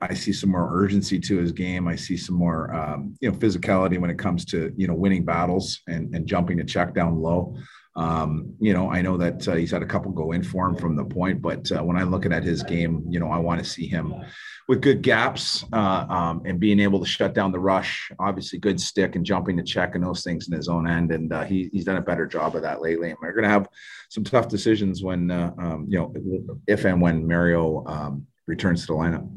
I 0.00 0.14
see 0.14 0.32
some 0.32 0.50
more 0.50 0.68
urgency 0.72 1.18
to 1.20 1.38
his 1.38 1.52
game. 1.52 1.86
I 1.86 1.94
see 1.94 2.16
some 2.16 2.34
more, 2.34 2.74
um, 2.74 3.14
you 3.20 3.30
know, 3.30 3.36
physicality 3.36 3.98
when 3.98 4.10
it 4.10 4.18
comes 4.18 4.44
to, 4.46 4.72
you 4.76 4.86
know, 4.86 4.94
winning 4.94 5.24
battles 5.24 5.80
and, 5.86 6.14
and 6.14 6.26
jumping 6.26 6.58
to 6.58 6.64
check 6.64 6.92
down 6.92 7.20
low. 7.20 7.56
Um, 8.00 8.54
you 8.58 8.72
know, 8.72 8.90
I 8.90 9.02
know 9.02 9.18
that 9.18 9.46
uh, 9.46 9.56
he's 9.56 9.72
had 9.72 9.82
a 9.82 9.86
couple 9.86 10.10
go 10.10 10.32
in 10.32 10.42
for 10.42 10.66
him 10.66 10.74
from 10.74 10.96
the 10.96 11.04
point, 11.04 11.42
but 11.42 11.70
uh, 11.70 11.84
when 11.84 11.98
I 11.98 12.02
look 12.02 12.24
at 12.24 12.42
his 12.42 12.62
game, 12.62 13.04
you 13.10 13.20
know, 13.20 13.30
I 13.30 13.36
want 13.36 13.62
to 13.62 13.68
see 13.68 13.86
him 13.86 14.14
with 14.68 14.80
good 14.80 15.02
gaps 15.02 15.66
uh, 15.74 16.06
um, 16.08 16.40
and 16.46 16.58
being 16.58 16.80
able 16.80 16.98
to 17.00 17.04
shut 17.04 17.34
down 17.34 17.52
the 17.52 17.60
rush. 17.60 18.10
Obviously, 18.18 18.58
good 18.58 18.80
stick 18.80 19.16
and 19.16 19.26
jumping 19.26 19.54
to 19.58 19.62
check 19.62 19.96
and 19.96 20.02
those 20.02 20.24
things 20.24 20.48
in 20.48 20.56
his 20.56 20.66
own 20.66 20.88
end, 20.88 21.12
and 21.12 21.30
uh, 21.30 21.44
he, 21.44 21.68
he's 21.74 21.84
done 21.84 21.98
a 21.98 22.00
better 22.00 22.24
job 22.24 22.56
of 22.56 22.62
that 22.62 22.80
lately. 22.80 23.10
And 23.10 23.18
we're 23.20 23.34
going 23.34 23.44
to 23.44 23.50
have 23.50 23.68
some 24.08 24.24
tough 24.24 24.48
decisions 24.48 25.02
when, 25.02 25.30
uh, 25.30 25.52
um, 25.58 25.84
you 25.86 25.98
know, 25.98 26.56
if 26.66 26.86
and 26.86 27.02
when 27.02 27.28
Mario 27.28 27.84
um, 27.86 28.26
returns 28.46 28.86
to 28.86 28.86
the 28.86 28.92
lineup. 28.94 29.28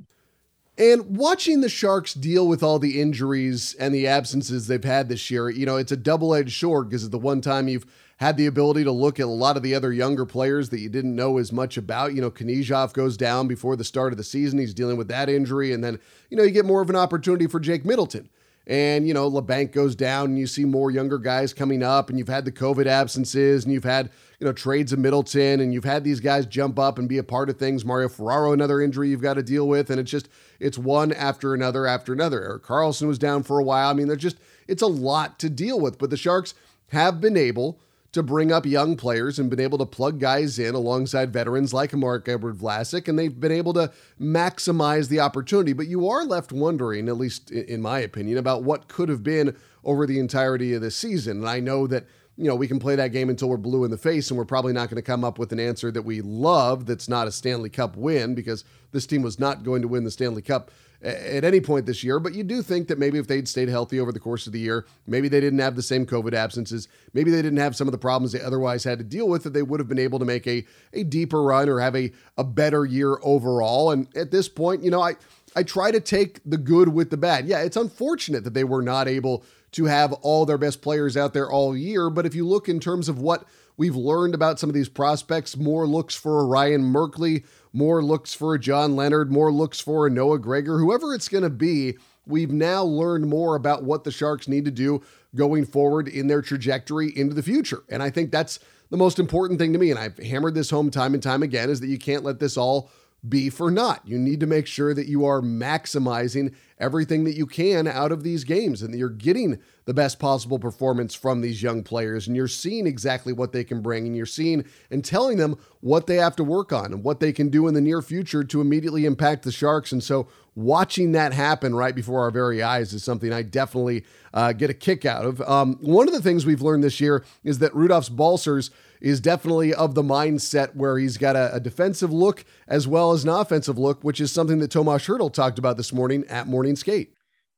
And 0.78 1.18
watching 1.18 1.60
the 1.60 1.70
Sharks 1.70 2.14
deal 2.14 2.48
with 2.48 2.64
all 2.64 2.80
the 2.80 3.02
injuries 3.02 3.76
and 3.76 3.94
the 3.94 4.08
absences 4.08 4.68
they've 4.68 4.84
had 4.84 5.10
this 5.10 5.30
year, 5.30 5.50
you 5.50 5.66
know, 5.66 5.76
it's 5.76 5.92
a 5.92 5.98
double 5.98 6.34
edged 6.34 6.58
sword 6.58 6.90
because 6.90 7.04
it's 7.04 7.12
the 7.12 7.20
one 7.20 7.42
time 7.42 7.68
you've 7.68 7.86
had 8.24 8.38
the 8.38 8.46
ability 8.46 8.86
to 8.86 8.92
look 8.92 9.20
at 9.20 9.26
a 9.26 9.30
lot 9.30 9.58
of 9.58 9.64
the 9.64 9.76
other 9.76 9.92
younger 9.92 10.26
players 10.26 10.70
that 10.70 10.80
you 10.80 10.88
didn't 10.88 11.14
know 11.14 11.38
as 11.38 11.52
much 11.52 11.76
about. 11.76 12.14
You 12.14 12.22
know, 12.22 12.32
Knyzhov 12.32 12.94
goes 12.94 13.18
down 13.18 13.50
before 13.50 13.76
the 13.76 13.84
start 13.84 14.14
of 14.14 14.18
the 14.18 14.24
season. 14.24 14.60
He's 14.60 14.74
dealing 14.74 14.96
with 14.96 15.10
that 15.10 15.28
injury. 15.28 15.74
And 15.74 15.84
then, 15.84 16.00
you 16.30 16.38
know, 16.38 16.44
you 16.44 16.52
get 16.52 16.66
more 16.66 16.82
of 16.82 16.90
an 16.90 16.96
opportunity 16.96 17.48
for 17.48 17.60
Jake 17.60 17.84
Middleton. 17.84 18.30
And, 18.66 19.06
you 19.06 19.14
know, 19.14 19.30
Labanc 19.30 19.74
goes 19.74 19.94
down 19.94 20.28
and 20.28 20.40
you 20.40 20.48
see 20.48 20.64
more 20.64 20.90
younger 20.90 21.18
guys 21.18 21.54
coming 21.54 21.84
up 21.84 22.10
and 22.10 22.18
you've 22.18 22.30
had 22.30 22.46
the 22.46 22.52
COVID 22.54 22.86
absences 22.86 23.66
and 23.66 23.74
you've 23.74 23.84
had, 23.84 24.10
you 24.40 24.48
know, 24.48 24.54
trades 24.54 24.94
of 24.94 25.00
Middleton 25.00 25.60
and 25.60 25.74
you've 25.74 25.84
had 25.84 26.06
these 26.06 26.22
guys 26.22 26.46
jump 26.46 26.80
up 26.80 26.98
and 26.98 27.10
be 27.10 27.18
a 27.18 27.24
part 27.24 27.50
of 27.50 27.58
things. 27.58 27.84
Mario 27.84 28.08
Ferraro, 28.08 28.54
another 28.54 28.80
injury 28.80 29.10
you've 29.10 29.22
got 29.22 29.34
to 29.34 29.44
deal 29.44 29.68
with. 29.68 29.90
And 29.90 30.00
it's 30.00 30.12
just, 30.12 30.30
it's 30.62 30.78
one 30.78 31.12
after 31.12 31.54
another 31.54 31.86
after 31.86 32.14
another. 32.14 32.42
Erik 32.42 32.64
Karlsson 32.64 33.08
was 33.08 33.20
down 33.20 33.44
for 33.44 33.60
a 33.60 33.64
while. 33.66 33.90
I 33.90 33.94
mean, 33.94 34.08
there's 34.08 34.22
just, 34.22 34.38
it's 34.66 34.82
a 34.82 34.88
lot 34.88 35.40
to 35.40 35.50
deal 35.50 35.78
with. 35.78 35.98
But 36.00 36.10
the 36.10 36.16
Sharks 36.16 36.54
have 36.88 37.20
been 37.20 37.36
able 37.36 37.82
to 38.14 38.24
bring 38.24 38.52
up 38.52 38.66
young 38.66 38.96
players 38.96 39.40
and 39.40 39.50
been 39.50 39.60
able 39.60 39.78
to 39.80 39.86
plug 39.86 40.20
guys 40.20 40.58
in 40.60 40.76
alongside 40.76 41.34
veterans 41.34 41.74
like 41.74 41.94
Marc-Edouard 41.94 42.56
Vlasic, 42.56 43.08
and 43.08 43.20
they've 43.20 43.40
been 43.40 43.52
able 43.52 43.74
to 43.74 43.92
maximize 44.22 45.10
the 45.10 45.20
opportunity. 45.20 45.74
But 45.74 45.88
you 45.88 46.08
are 46.08 46.24
left 46.24 46.52
wondering, 46.52 47.10
at 47.10 47.18
least 47.18 47.52
in 47.52 47.82
my 47.82 48.00
opinion, 48.00 48.38
about 48.38 48.64
what 48.64 48.88
could 48.88 49.10
have 49.10 49.24
been 49.24 49.56
over 49.84 50.06
the 50.06 50.20
entirety 50.20 50.74
of 50.74 50.82
the 50.82 50.92
season. 50.92 51.38
And 51.38 51.50
I 51.50 51.60
know 51.60 51.88
that 51.88 52.06
you 52.38 52.46
know, 52.46 52.56
we 52.56 52.68
can 52.68 52.80
play 52.80 52.96
that 52.96 53.12
game 53.12 53.30
until 53.30 53.50
we're 53.50 53.58
blue 53.58 53.84
in 53.84 53.92
the 53.92 53.98
face, 53.98 54.30
and 54.32 54.38
we're 54.38 54.46
probably 54.46 54.74
not 54.74 54.90
going 54.90 54.96
to 54.96 55.04
come 55.04 55.24
up 55.24 55.38
with 55.38 55.52
an 55.52 55.60
answer 55.60 55.92
that 55.92 56.02
we 56.02 56.22
love 56.22 56.86
that's 56.86 57.08
not 57.08 57.28
a 57.28 57.32
Stanley 57.32 57.70
Cup 57.70 57.96
win 57.96 58.34
because 58.34 58.64
this 58.92 59.06
team 59.06 59.22
was 59.22 59.40
not 59.40 59.64
going 59.64 59.82
to 59.84 59.88
win 59.88 60.04
the 60.04 60.12
Stanley 60.12 60.42
Cup 60.42 60.72
at 61.04 61.44
any 61.44 61.60
point 61.60 61.86
this 61.86 62.04
year. 62.04 62.20
But 62.20 62.34
you 62.34 62.44
do 62.44 62.62
think 62.62 62.88
that 62.88 62.98
maybe 62.98 63.20
if 63.20 63.28
they'd 63.28 63.48
stayed 63.48 63.70
healthy 63.70 64.00
over 64.00 64.12
the 64.12 64.20
course 64.20 64.48
of 64.48 64.54
the 64.54 64.60
year, 64.60 64.86
maybe 65.06 65.28
they 65.28 65.42
didn't 65.42 65.60
have 65.60 65.76
the 65.76 65.84
same 65.84 66.06
COVID 66.06 66.34
absences, 66.34 66.88
maybe 67.14 67.30
they 67.30 67.42
didn't 67.42 67.60
have 67.60 67.76
some 67.76 67.88
of 67.88 67.92
the 67.92 67.98
problems 67.98 68.32
they 68.32 68.42
otherwise 68.42 68.84
had 68.84 68.98
to 68.98 69.04
deal 69.04 69.28
with, 69.28 69.44
that 69.44 69.54
they 69.54 69.62
would 69.62 69.80
have 69.80 69.90
been 69.90 70.00
able 70.00 70.18
to 70.18 70.26
make 70.26 70.48
a, 70.48 70.66
a 70.94 71.04
deeper 71.04 71.44
run 71.44 71.70
or 71.70 71.80
have 71.80 71.96
a, 71.96 72.12
a 72.38 72.44
better 72.44 72.86
year 72.86 73.20
overall. 73.22 73.92
And 73.92 74.08
at 74.18 74.32
this 74.32 74.50
point, 74.50 74.84
you 74.84 74.90
know, 74.92 75.02
I. 75.02 75.16
I 75.56 75.62
try 75.62 75.92
to 75.92 76.00
take 76.00 76.40
the 76.48 76.58
good 76.58 76.90
with 76.90 77.12
the 77.12 77.18
bad. 77.18 77.46
Yeah, 77.46 77.60
it's 77.60 77.78
unfortunate 77.78 78.44
that 78.44 78.56
they 78.56 78.64
were 78.64 78.82
not 78.82 79.08
able 79.08 79.44
to 79.74 79.86
have 79.86 80.14
all 80.14 80.46
their 80.46 80.58
best 80.58 80.82
players 80.82 81.18
out 81.18 81.34
there 81.34 81.50
all 81.50 81.76
year. 81.76 82.10
But 82.10 82.26
if 82.26 82.36
you 82.36 82.48
look 82.48 82.70
in 82.70 82.80
terms 82.80 83.10
of 83.10 83.20
what 83.20 83.46
we've 83.78 83.96
learned 83.96 84.36
about 84.36 84.60
some 84.60 84.70
of 84.70 84.74
these 84.74 84.90
prospects, 84.90 85.58
more 85.58 85.88
looks 85.88 86.16
for 86.16 86.40
a 86.40 86.46
Ryan 86.46 86.84
Merkley, 86.84 87.44
more 87.74 88.04
looks 88.04 88.34
for 88.34 88.54
a 88.54 88.60
John 88.60 88.96
Leonard, 88.96 89.32
more 89.32 89.52
looks 89.52 89.80
for 89.80 90.08
a 90.08 90.10
Noah 90.10 90.40
Gregor, 90.40 90.78
whoever 90.78 91.14
it's 91.14 91.28
going 91.28 91.44
to 91.44 91.50
be. 91.50 91.96
We've 92.26 92.52
now 92.52 92.84
learned 92.84 93.28
more 93.28 93.56
about 93.56 93.84
what 93.84 94.06
the 94.06 94.12
Sharks 94.12 94.48
need 94.48 94.64
to 94.66 94.72
do 94.72 95.02
going 95.36 95.66
forward 95.66 96.08
in 96.08 96.28
their 96.28 96.42
trajectory 96.42 97.10
into 97.18 97.36
the 97.36 97.44
future. 97.44 97.84
And 97.90 98.02
I 98.02 98.10
think 98.10 98.32
that's 98.32 98.60
the 98.90 98.98
most 98.98 99.20
important 99.20 99.60
thing 99.60 99.74
to 99.74 99.80
me. 99.80 99.90
And 99.90 100.00
I've 100.00 100.18
hammered 100.20 100.54
this 100.54 100.70
home 100.70 100.90
time 100.92 101.14
and 101.14 101.24
time 101.24 101.44
again 101.44 101.70
is 101.70 101.80
that 101.82 101.88
you 101.88 101.98
can't 101.98 102.24
let 102.24 102.40
this 102.40 102.56
all 102.56 102.90
be 103.28 103.50
for 103.50 103.72
naught. 103.72 104.02
You 104.06 104.18
need 104.18 104.40
to 104.42 104.46
make 104.46 104.68
sure 104.68 104.94
that 104.94 105.08
you 105.08 105.26
are 105.26 105.42
maximizing 105.42 106.54
everything 106.80 107.24
that 107.24 107.36
you 107.36 107.46
can 107.46 107.88
out 107.88 108.12
of 108.12 108.24
these 108.24 108.44
games 108.44 108.82
and 108.82 108.94
you're 108.98 109.10
getting 109.10 109.60
the 109.86 109.94
best 109.94 110.20
possible 110.20 110.60
performance 110.60 111.14
from 111.14 111.42
these 111.42 111.62
young 111.62 111.84
players 111.84 112.28
and 112.28 112.36
you're 112.36 112.48
seeing 112.48 112.88
exactly 112.88 113.34
what 113.34 113.52
they 113.52 113.64
can 113.64 113.82
bring 113.82 114.06
and 114.08 114.16
you're 114.16 114.26
seeing 114.26 114.64
and 114.90 115.04
telling 115.04 115.38
them 115.38 115.58
what 115.82 116.08
they 116.08 116.16
have 116.16 116.36
to 116.36 116.44
work 116.44 116.72
on 116.72 116.94
and 116.94 117.04
what 117.04 117.20
they 117.20 117.34
can 117.34 117.50
do 117.50 117.68
in 117.68 117.74
the 117.74 117.82
near 117.82 118.02
future 118.02 118.44
to 118.44 118.62
immediately 118.62 119.06
impact 119.06 119.44
the 119.44 119.52
Sharks. 119.52 119.92
And 119.92 120.02
so 120.02 120.28
watching 120.56 121.12
that 121.12 121.34
happen 121.34 121.76
right 121.76 121.94
before 121.94 122.22
our 122.22 122.32
very 122.32 122.64
eyes 122.64 122.94
is 122.94 123.04
something 123.04 123.34
I 123.34 123.42
definitely 123.42 124.06
uh, 124.34 124.54
get 124.54 124.70
a 124.70 124.74
kick 124.74 125.06
out 125.06 125.26
of. 125.26 125.42
Um, 125.42 125.78
one 125.82 126.08
of 126.08 126.14
the 126.14 126.22
things 126.22 126.46
we've 126.46 126.62
learned 126.62 126.84
this 126.84 127.02
year 127.02 127.26
is 127.44 127.60
that 127.60 127.74
Rudolfs 127.74 128.10
Balcers 128.10 128.72
is 129.04 129.20
definitely 129.20 129.74
of 129.74 129.96
the 129.96 130.02
mindset 130.02 130.74
where 130.76 130.98
he's 130.98 131.18
got 131.18 131.36
a, 131.36 131.54
a, 131.56 131.60
defensive 131.60 132.12
look 132.12 132.46
as 132.70 132.88
well 132.88 133.12
as 133.12 133.26
an 133.26 133.30
offensive 133.30 133.78
look, 133.78 134.02
which 134.02 134.22
is 134.22 134.32
something 134.32 134.60
that 134.60 134.72
Tomas 134.72 135.06
Hertl 135.06 135.32
talked 135.32 135.60
about 135.60 135.76
this 135.76 135.92
morning 135.92 136.24
at 136.30 136.48
Morning 136.48 136.63
Skate. 136.76 137.14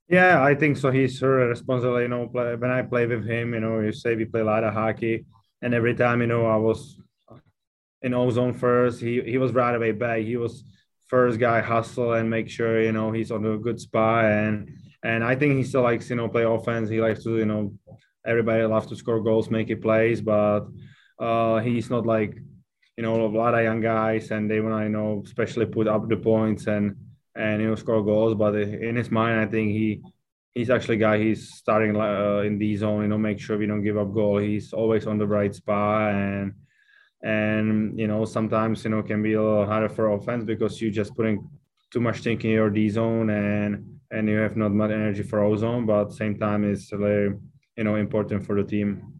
Yeah, 0.08 0.44
I 0.44 0.54
think 0.54 0.78
so. 0.78 0.92
He's 0.92 1.22
of 1.22 1.30
responsible. 1.30 2.02
You 2.02 2.08
know, 2.08 2.28
play, 2.28 2.56
when 2.56 2.70
I 2.70 2.84
play 2.84 3.08
with 3.08 3.26
him, 3.26 3.54
you 3.54 3.60
know, 3.60 3.80
you 3.80 3.92
say 3.92 4.16
we 4.16 4.26
play 4.26 4.42
a 4.42 4.46
lot 4.46 4.64
of 4.64 4.74
hockey, 4.74 5.26
and 5.62 5.74
every 5.74 5.96
time, 5.96 6.22
you 6.22 6.28
know, 6.28 6.46
I 6.46 6.58
was 6.58 7.00
in 8.02 8.14
ozone 8.14 8.54
first. 8.54 9.02
He 9.02 9.22
he 9.22 9.38
was 9.38 9.52
right 9.52 9.76
away 9.76 9.92
back. 9.92 10.20
He 10.22 10.38
was 10.38 10.64
first 11.08 11.40
guy 11.40 11.60
hustle 11.62 12.14
and 12.14 12.30
make 12.30 12.50
sure 12.50 12.82
you 12.82 12.92
know 12.92 13.12
he's 13.12 13.32
on 13.32 13.46
a 13.46 13.58
good 13.58 13.80
spot 13.80 14.26
and 14.26 14.70
and 15.04 15.24
I 15.24 15.36
think 15.36 15.56
he 15.56 15.64
still 15.64 15.84
likes 15.84 16.10
you 16.10 16.16
know 16.16 16.30
play 16.30 16.44
offense. 16.44 16.90
He 16.90 17.02
likes 17.02 17.24
to 17.24 17.38
you 17.38 17.46
know 17.46 17.74
everybody 18.26 18.64
loves 18.64 18.88
to 18.88 18.96
score 18.96 19.22
goals, 19.22 19.50
make 19.50 19.70
it 19.70 19.82
plays, 19.82 20.22
but 20.22 20.62
uh, 21.20 21.60
he's 21.60 21.90
not 21.90 22.06
like 22.06 22.36
you 22.98 23.04
know 23.04 23.26
a 23.26 23.28
lot 23.28 23.56
of 23.56 23.64
young 23.64 23.82
guys, 23.82 24.32
and 24.32 24.50
they 24.50 24.60
want 24.62 24.76
to 24.80 24.84
you 24.84 24.90
know 24.90 25.24
especially 25.26 25.66
put 25.66 25.88
up 25.88 26.08
the 26.08 26.18
points 26.18 26.68
and 26.68 26.96
and 27.36 27.62
you 27.62 27.70
know 27.70 27.76
score 27.76 28.04
goals. 28.04 28.36
But 28.36 28.56
in 28.56 28.96
his 28.96 29.12
mind, 29.12 29.40
I 29.40 29.46
think 29.46 29.72
he 29.72 30.02
he's 30.54 30.70
actually 30.70 30.96
a 30.96 31.00
guy. 31.00 31.18
He's 31.20 31.54
starting 31.54 31.96
uh, 31.96 32.44
in 32.46 32.58
the 32.58 32.76
zone. 32.78 33.04
You 33.04 33.08
know, 33.10 33.18
make 33.18 33.40
sure 33.40 33.58
we 33.58 33.68
don't 33.68 33.84
give 33.84 33.98
up 33.98 34.14
goal. 34.14 34.38
He's 34.38 34.74
always 34.74 35.08
on 35.08 35.18
the 35.18 35.28
right 35.28 35.54
spot 35.54 36.14
and 36.14 36.54
and 37.24 37.98
you 38.00 38.08
know 38.08 38.24
sometimes 38.24 38.84
you 38.84 38.92
know 38.92 39.02
can 39.02 39.24
be 39.24 39.34
a 39.34 39.42
little 39.42 39.66
harder 39.66 39.90
for 39.90 40.12
offense 40.12 40.44
because 40.44 40.80
you're 40.80 40.92
just 40.92 41.16
putting 41.16 41.50
too 41.92 42.00
much 42.00 42.20
thinking 42.20 42.52
in 42.52 42.56
your 42.56 42.70
D 42.70 42.90
zone 42.90 43.30
and 43.30 44.00
and 44.12 44.30
you 44.30 44.38
have 44.38 44.56
not 44.56 44.72
much 44.72 44.92
energy 44.92 45.24
for 45.24 45.42
O 45.44 45.56
zone. 45.56 45.86
But 45.86 46.14
same 46.14 46.38
time, 46.38 46.64
it's 46.64 46.90
very 46.90 47.34
you 47.78 47.84
know 47.84 47.96
important 47.96 48.46
for 48.46 48.56
the 48.62 48.68
team. 48.68 49.15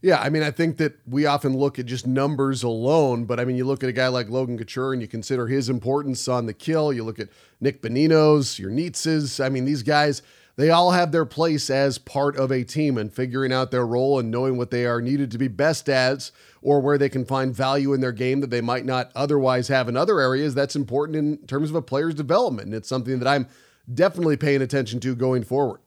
Yeah, 0.00 0.20
I 0.20 0.28
mean, 0.28 0.44
I 0.44 0.52
think 0.52 0.76
that 0.76 0.96
we 1.08 1.26
often 1.26 1.56
look 1.56 1.80
at 1.80 1.86
just 1.86 2.06
numbers 2.06 2.62
alone, 2.62 3.24
but 3.24 3.40
I 3.40 3.44
mean, 3.44 3.56
you 3.56 3.64
look 3.64 3.82
at 3.82 3.88
a 3.88 3.92
guy 3.92 4.06
like 4.06 4.30
Logan 4.30 4.56
Couture 4.56 4.92
and 4.92 5.02
you 5.02 5.08
consider 5.08 5.48
his 5.48 5.68
importance 5.68 6.28
on 6.28 6.46
the 6.46 6.54
kill. 6.54 6.92
You 6.92 7.02
look 7.02 7.18
at 7.18 7.28
Nick 7.60 7.82
Bonino's, 7.82 8.60
your 8.60 8.70
Nietzsche's. 8.70 9.40
I 9.40 9.48
mean, 9.48 9.64
these 9.64 9.82
guys, 9.82 10.22
they 10.54 10.70
all 10.70 10.92
have 10.92 11.10
their 11.10 11.24
place 11.24 11.68
as 11.68 11.98
part 11.98 12.36
of 12.36 12.52
a 12.52 12.62
team 12.62 12.96
and 12.96 13.12
figuring 13.12 13.52
out 13.52 13.72
their 13.72 13.84
role 13.84 14.20
and 14.20 14.30
knowing 14.30 14.56
what 14.56 14.70
they 14.70 14.86
are 14.86 15.02
needed 15.02 15.32
to 15.32 15.38
be 15.38 15.48
best 15.48 15.88
as 15.88 16.30
or 16.62 16.80
where 16.80 16.98
they 16.98 17.08
can 17.08 17.24
find 17.24 17.52
value 17.52 17.92
in 17.92 18.00
their 18.00 18.12
game 18.12 18.40
that 18.40 18.50
they 18.50 18.60
might 18.60 18.84
not 18.84 19.10
otherwise 19.16 19.66
have 19.66 19.88
in 19.88 19.96
other 19.96 20.20
areas. 20.20 20.54
That's 20.54 20.76
important 20.76 21.16
in 21.16 21.38
terms 21.48 21.70
of 21.70 21.76
a 21.76 21.82
player's 21.82 22.14
development. 22.14 22.66
And 22.66 22.74
it's 22.74 22.88
something 22.88 23.18
that 23.18 23.28
I'm 23.28 23.48
definitely 23.92 24.36
paying 24.36 24.62
attention 24.62 25.00
to 25.00 25.16
going 25.16 25.42
forward. 25.42 25.80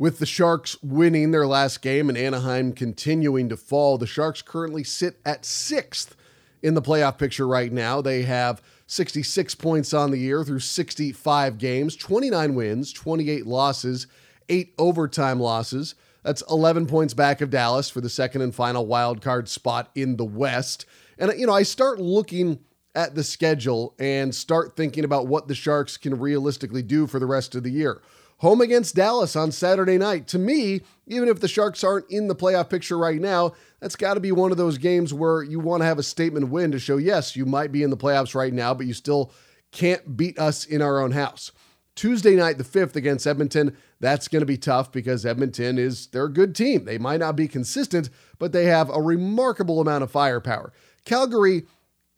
With 0.00 0.18
the 0.18 0.24
Sharks 0.24 0.82
winning 0.82 1.30
their 1.30 1.46
last 1.46 1.82
game 1.82 2.08
and 2.08 2.16
Anaheim 2.16 2.72
continuing 2.72 3.50
to 3.50 3.56
fall, 3.58 3.98
the 3.98 4.06
Sharks 4.06 4.40
currently 4.40 4.82
sit 4.82 5.20
at 5.26 5.44
sixth 5.44 6.16
in 6.62 6.72
the 6.72 6.80
playoff 6.80 7.18
picture 7.18 7.46
right 7.46 7.70
now. 7.70 8.00
They 8.00 8.22
have 8.22 8.62
66 8.86 9.54
points 9.56 9.92
on 9.92 10.10
the 10.10 10.16
year 10.16 10.42
through 10.42 10.60
65 10.60 11.58
games, 11.58 11.96
29 11.96 12.54
wins, 12.54 12.94
28 12.94 13.46
losses, 13.46 14.06
eight 14.48 14.72
overtime 14.78 15.38
losses. 15.38 15.96
That's 16.22 16.42
11 16.48 16.86
points 16.86 17.12
back 17.12 17.42
of 17.42 17.50
Dallas 17.50 17.90
for 17.90 18.00
the 18.00 18.08
second 18.08 18.40
and 18.40 18.54
final 18.54 18.86
wild 18.86 19.20
card 19.20 19.50
spot 19.50 19.90
in 19.94 20.16
the 20.16 20.24
West. 20.24 20.86
And, 21.18 21.30
you 21.38 21.46
know, 21.46 21.52
I 21.52 21.62
start 21.62 22.00
looking 22.00 22.60
at 22.94 23.14
the 23.14 23.22
schedule 23.22 23.94
and 23.98 24.34
start 24.34 24.76
thinking 24.76 25.04
about 25.04 25.26
what 25.26 25.46
the 25.46 25.54
Sharks 25.54 25.98
can 25.98 26.18
realistically 26.18 26.82
do 26.82 27.06
for 27.06 27.18
the 27.18 27.26
rest 27.26 27.54
of 27.54 27.64
the 27.64 27.70
year 27.70 28.00
home 28.40 28.60
against 28.60 28.94
Dallas 28.94 29.36
on 29.36 29.52
Saturday 29.52 29.98
night. 29.98 30.26
To 30.28 30.38
me, 30.38 30.80
even 31.06 31.28
if 31.28 31.40
the 31.40 31.48
Sharks 31.48 31.84
aren't 31.84 32.10
in 32.10 32.26
the 32.26 32.34
playoff 32.34 32.70
picture 32.70 32.96
right 32.96 33.20
now, 33.20 33.52
that's 33.80 33.96
got 33.96 34.14
to 34.14 34.20
be 34.20 34.32
one 34.32 34.50
of 34.50 34.56
those 34.56 34.78
games 34.78 35.12
where 35.12 35.42
you 35.42 35.60
want 35.60 35.82
to 35.82 35.86
have 35.86 35.98
a 35.98 36.02
statement 36.02 36.48
win 36.48 36.72
to 36.72 36.78
show, 36.78 36.96
yes, 36.96 37.36
you 37.36 37.44
might 37.44 37.70
be 37.70 37.82
in 37.82 37.90
the 37.90 37.96
playoffs 37.96 38.34
right 38.34 38.52
now, 38.52 38.72
but 38.72 38.86
you 38.86 38.94
still 38.94 39.32
can't 39.72 40.16
beat 40.16 40.38
us 40.38 40.64
in 40.64 40.80
our 40.80 41.00
own 41.00 41.12
house. 41.12 41.52
Tuesday 41.94 42.34
night, 42.34 42.56
the 42.56 42.64
5th 42.64 42.96
against 42.96 43.26
Edmonton, 43.26 43.76
that's 44.00 44.26
going 44.26 44.40
to 44.40 44.46
be 44.46 44.56
tough 44.56 44.90
because 44.90 45.26
Edmonton 45.26 45.76
is 45.76 46.06
they're 46.06 46.24
a 46.24 46.32
good 46.32 46.54
team. 46.54 46.86
They 46.86 46.96
might 46.96 47.20
not 47.20 47.36
be 47.36 47.46
consistent, 47.46 48.08
but 48.38 48.52
they 48.52 48.64
have 48.64 48.88
a 48.88 49.02
remarkable 49.02 49.80
amount 49.80 50.02
of 50.02 50.10
firepower. 50.10 50.72
Calgary 51.04 51.66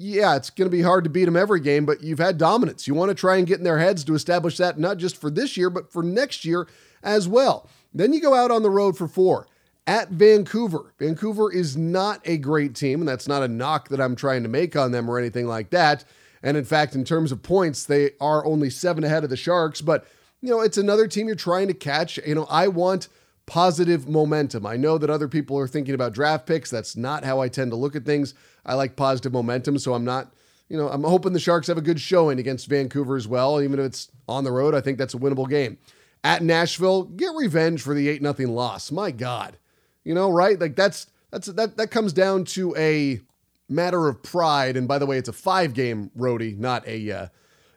yeah, 0.02 0.35
it's 0.35 0.50
going 0.50 0.68
to 0.68 0.76
be 0.76 0.82
hard 0.82 1.04
to 1.04 1.11
beat 1.11 1.26
them 1.26 1.37
every 1.37 1.61
game, 1.61 1.87
but 1.87 2.02
you've 2.02 2.18
had 2.18 2.37
dominance. 2.37 2.88
You 2.88 2.94
want 2.94 3.11
to 3.11 3.14
try 3.14 3.37
and 3.37 3.47
get 3.47 3.59
in 3.59 3.64
their 3.64 3.78
heads 3.78 4.02
to 4.04 4.14
establish 4.14 4.56
that 4.56 4.78
not 4.78 4.99
just 4.99 5.16
for 5.16 5.30
this 5.30 5.56
year, 5.56 5.71
but 5.71 5.92
for 5.92 6.02
next 6.02 6.44
year 6.44 6.66
as 7.04 7.28
well. 7.28 7.68
Then 7.94 8.12
you 8.12 8.21
go 8.21 8.35
out 8.35 8.50
on 8.50 8.62
the 8.62 8.71
road 8.71 8.99
for 8.99 9.06
four 9.06 9.47
at 9.87 10.11
Vancouver. 10.11 10.92
Vancouver 10.99 11.52
is 11.52 11.76
not 11.76 12.21
a 12.25 12.37
great 12.37 12.75
team, 12.75 13.00
and 13.00 13.09
that's 13.09 13.28
not 13.28 13.44
a 13.44 13.49
knock 13.49 13.88
that 13.90 14.00
I'm 14.00 14.16
trying 14.16 14.42
to 14.42 14.49
make 14.49 14.75
on 14.75 14.90
them 14.90 15.09
or 15.09 15.18
anything 15.18 15.47
like 15.47 15.71
that. 15.71 16.04
And 16.42 16.56
in 16.56 16.64
fact, 16.64 16.97
in 16.97 17.04
terms 17.04 17.30
of 17.30 17.44
points, 17.44 17.85
they 17.85 18.11
are 18.21 18.44
only 18.44 18.71
seven 18.71 19.04
ahead 19.04 19.23
of 19.23 19.30
the 19.30 19.37
Sharks, 19.37 19.80
but 19.80 20.06
you 20.40 20.50
know, 20.50 20.61
it's 20.61 20.78
another 20.78 21.06
team 21.06 21.28
you're 21.28 21.37
trying 21.37 21.68
to 21.68 21.75
catch. 21.75 22.18
You 22.26 22.35
know, 22.35 22.47
I 22.50 22.66
want 22.66 23.06
positive 23.47 24.09
momentum. 24.09 24.66
I 24.66 24.76
know 24.76 24.99
that 24.99 25.11
other 25.11 25.28
people 25.28 25.56
are 25.59 25.68
thinking 25.68 25.94
about 25.94 26.12
draft 26.12 26.47
picks. 26.47 26.71
That's 26.71 26.97
not 26.97 27.25
how 27.25 27.40
I 27.40 27.47
tend 27.47 27.71
to 27.71 27.76
look 27.76 27.94
at 27.94 28.04
things. 28.04 28.35
I 28.64 28.75
like 28.75 28.97
positive 28.97 29.33
momentum, 29.33 29.78
so 29.78 29.95
I'm 29.95 30.04
not, 30.04 30.33
you 30.69 30.76
know, 30.76 30.88
I'm 30.88 31.04
hoping 31.04 31.33
the 31.33 31.40
Sharks 31.40 31.66
have 31.66 31.78
a 31.78 31.83
good 31.83 32.00
showing 32.00 32.38
against 32.38 32.69
Vancouver 32.69 33.16
as 33.16 33.26
well, 33.26 33.61
even 33.61 33.78
if 33.78 33.87
it's 33.87 34.11
on 34.28 34.45
the 34.45 34.52
road. 34.52 34.75
I 34.75 34.81
think 34.81 34.99
that's 34.99 35.14
a 35.14 35.19
winnable 35.19 35.49
game. 35.49 35.78
At 36.25 36.42
Nashville, 36.42 37.04
get 37.04 37.35
revenge 37.35 37.83
for 37.83 37.95
the 37.95 38.09
8 38.09 38.23
nothing 38.23 38.49
loss. 38.49 38.92
My 38.92 39.11
god. 39.11 39.57
You 40.04 40.14
know, 40.14 40.31
right? 40.31 40.59
Like 40.59 40.76
that's 40.76 41.07
that's 41.31 41.47
that 41.49 41.76
that 41.76 41.90
comes 41.90 42.12
down 42.12 42.45
to 42.45 42.75
a 42.76 43.21
matter 43.69 44.09
of 44.09 44.23
pride 44.23 44.76
and 44.76 44.87
by 44.87 44.99
the 44.99 45.07
way, 45.07 45.19
it's 45.19 45.28
a 45.28 45.33
5 45.33 45.75
game 45.75 46.11
roadie, 46.16 46.57
not 46.57 46.87
a 46.87 47.11
uh, 47.11 47.26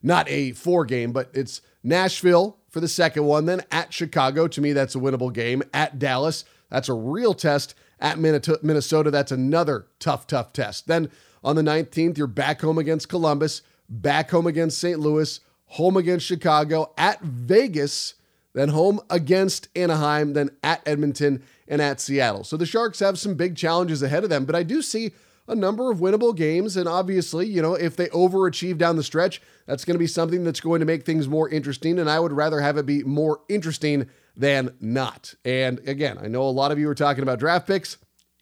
not 0.03 0.29
a 0.29 0.51
4 0.51 0.85
game, 0.85 1.11
but 1.11 1.29
it's 1.33 1.61
Nashville 1.83 2.57
for 2.69 2.79
the 2.79 2.87
second 2.87 3.25
one, 3.25 3.45
then 3.45 3.61
at 3.71 3.93
Chicago. 3.93 4.47
To 4.47 4.61
me, 4.61 4.73
that's 4.73 4.95
a 4.95 4.99
winnable 4.99 5.31
game. 5.31 5.63
At 5.73 5.97
Dallas, 5.97 6.45
that's 6.69 6.89
a 6.89 6.93
real 6.93 7.33
test. 7.33 7.73
At 7.99 8.19
Minnesota, 8.19 9.11
that's 9.11 9.31
another 9.31 9.87
tough, 9.99 10.27
tough 10.27 10.53
test. 10.53 10.87
Then 10.87 11.09
on 11.43 11.55
the 11.55 11.61
19th, 11.61 12.17
you're 12.17 12.27
back 12.27 12.61
home 12.61 12.77
against 12.77 13.09
Columbus, 13.09 13.61
back 13.89 14.31
home 14.31 14.47
against 14.47 14.79
St. 14.79 14.99
Louis, 14.99 15.39
home 15.65 15.97
against 15.97 16.25
Chicago, 16.25 16.93
at 16.97 17.21
Vegas, 17.21 18.15
then 18.53 18.69
home 18.69 19.01
against 19.09 19.67
Anaheim, 19.75 20.33
then 20.33 20.49
at 20.63 20.81
Edmonton 20.87 21.43
and 21.67 21.81
at 21.81 21.99
Seattle. 21.99 22.43
So 22.43 22.57
the 22.57 22.65
Sharks 22.65 22.99
have 22.99 23.19
some 23.19 23.35
big 23.35 23.55
challenges 23.55 24.01
ahead 24.03 24.23
of 24.23 24.29
them, 24.29 24.45
but 24.45 24.55
I 24.55 24.63
do 24.63 24.81
see 24.81 25.11
a 25.47 25.55
number 25.55 25.91
of 25.91 25.99
winnable 25.99 26.35
games. 26.35 26.77
And 26.77 26.87
obviously, 26.87 27.47
you 27.47 27.61
know, 27.61 27.75
if 27.75 27.95
they 27.95 28.07
overachieve 28.07 28.77
down 28.77 28.95
the 28.95 29.03
stretch, 29.03 29.41
that's 29.67 29.85
going 29.85 29.95
to 29.95 29.99
be 29.99 30.07
something 30.07 30.43
that's 30.43 30.59
going 30.59 30.79
to 30.79 30.85
make 30.85 31.05
things 31.05 31.27
more 31.27 31.49
interesting. 31.49 31.99
And 31.99 32.09
I 32.09 32.19
would 32.19 32.31
rather 32.31 32.61
have 32.61 32.77
it 32.77 32.85
be 32.85 33.03
more 33.03 33.41
interesting 33.49 34.09
than 34.35 34.75
not. 34.79 35.33
And 35.43 35.79
again, 35.87 36.17
I 36.21 36.27
know 36.27 36.43
a 36.43 36.49
lot 36.49 36.71
of 36.71 36.79
you 36.79 36.89
are 36.89 36.95
talking 36.95 37.23
about 37.23 37.39
draft 37.39 37.67
picks. 37.67 37.97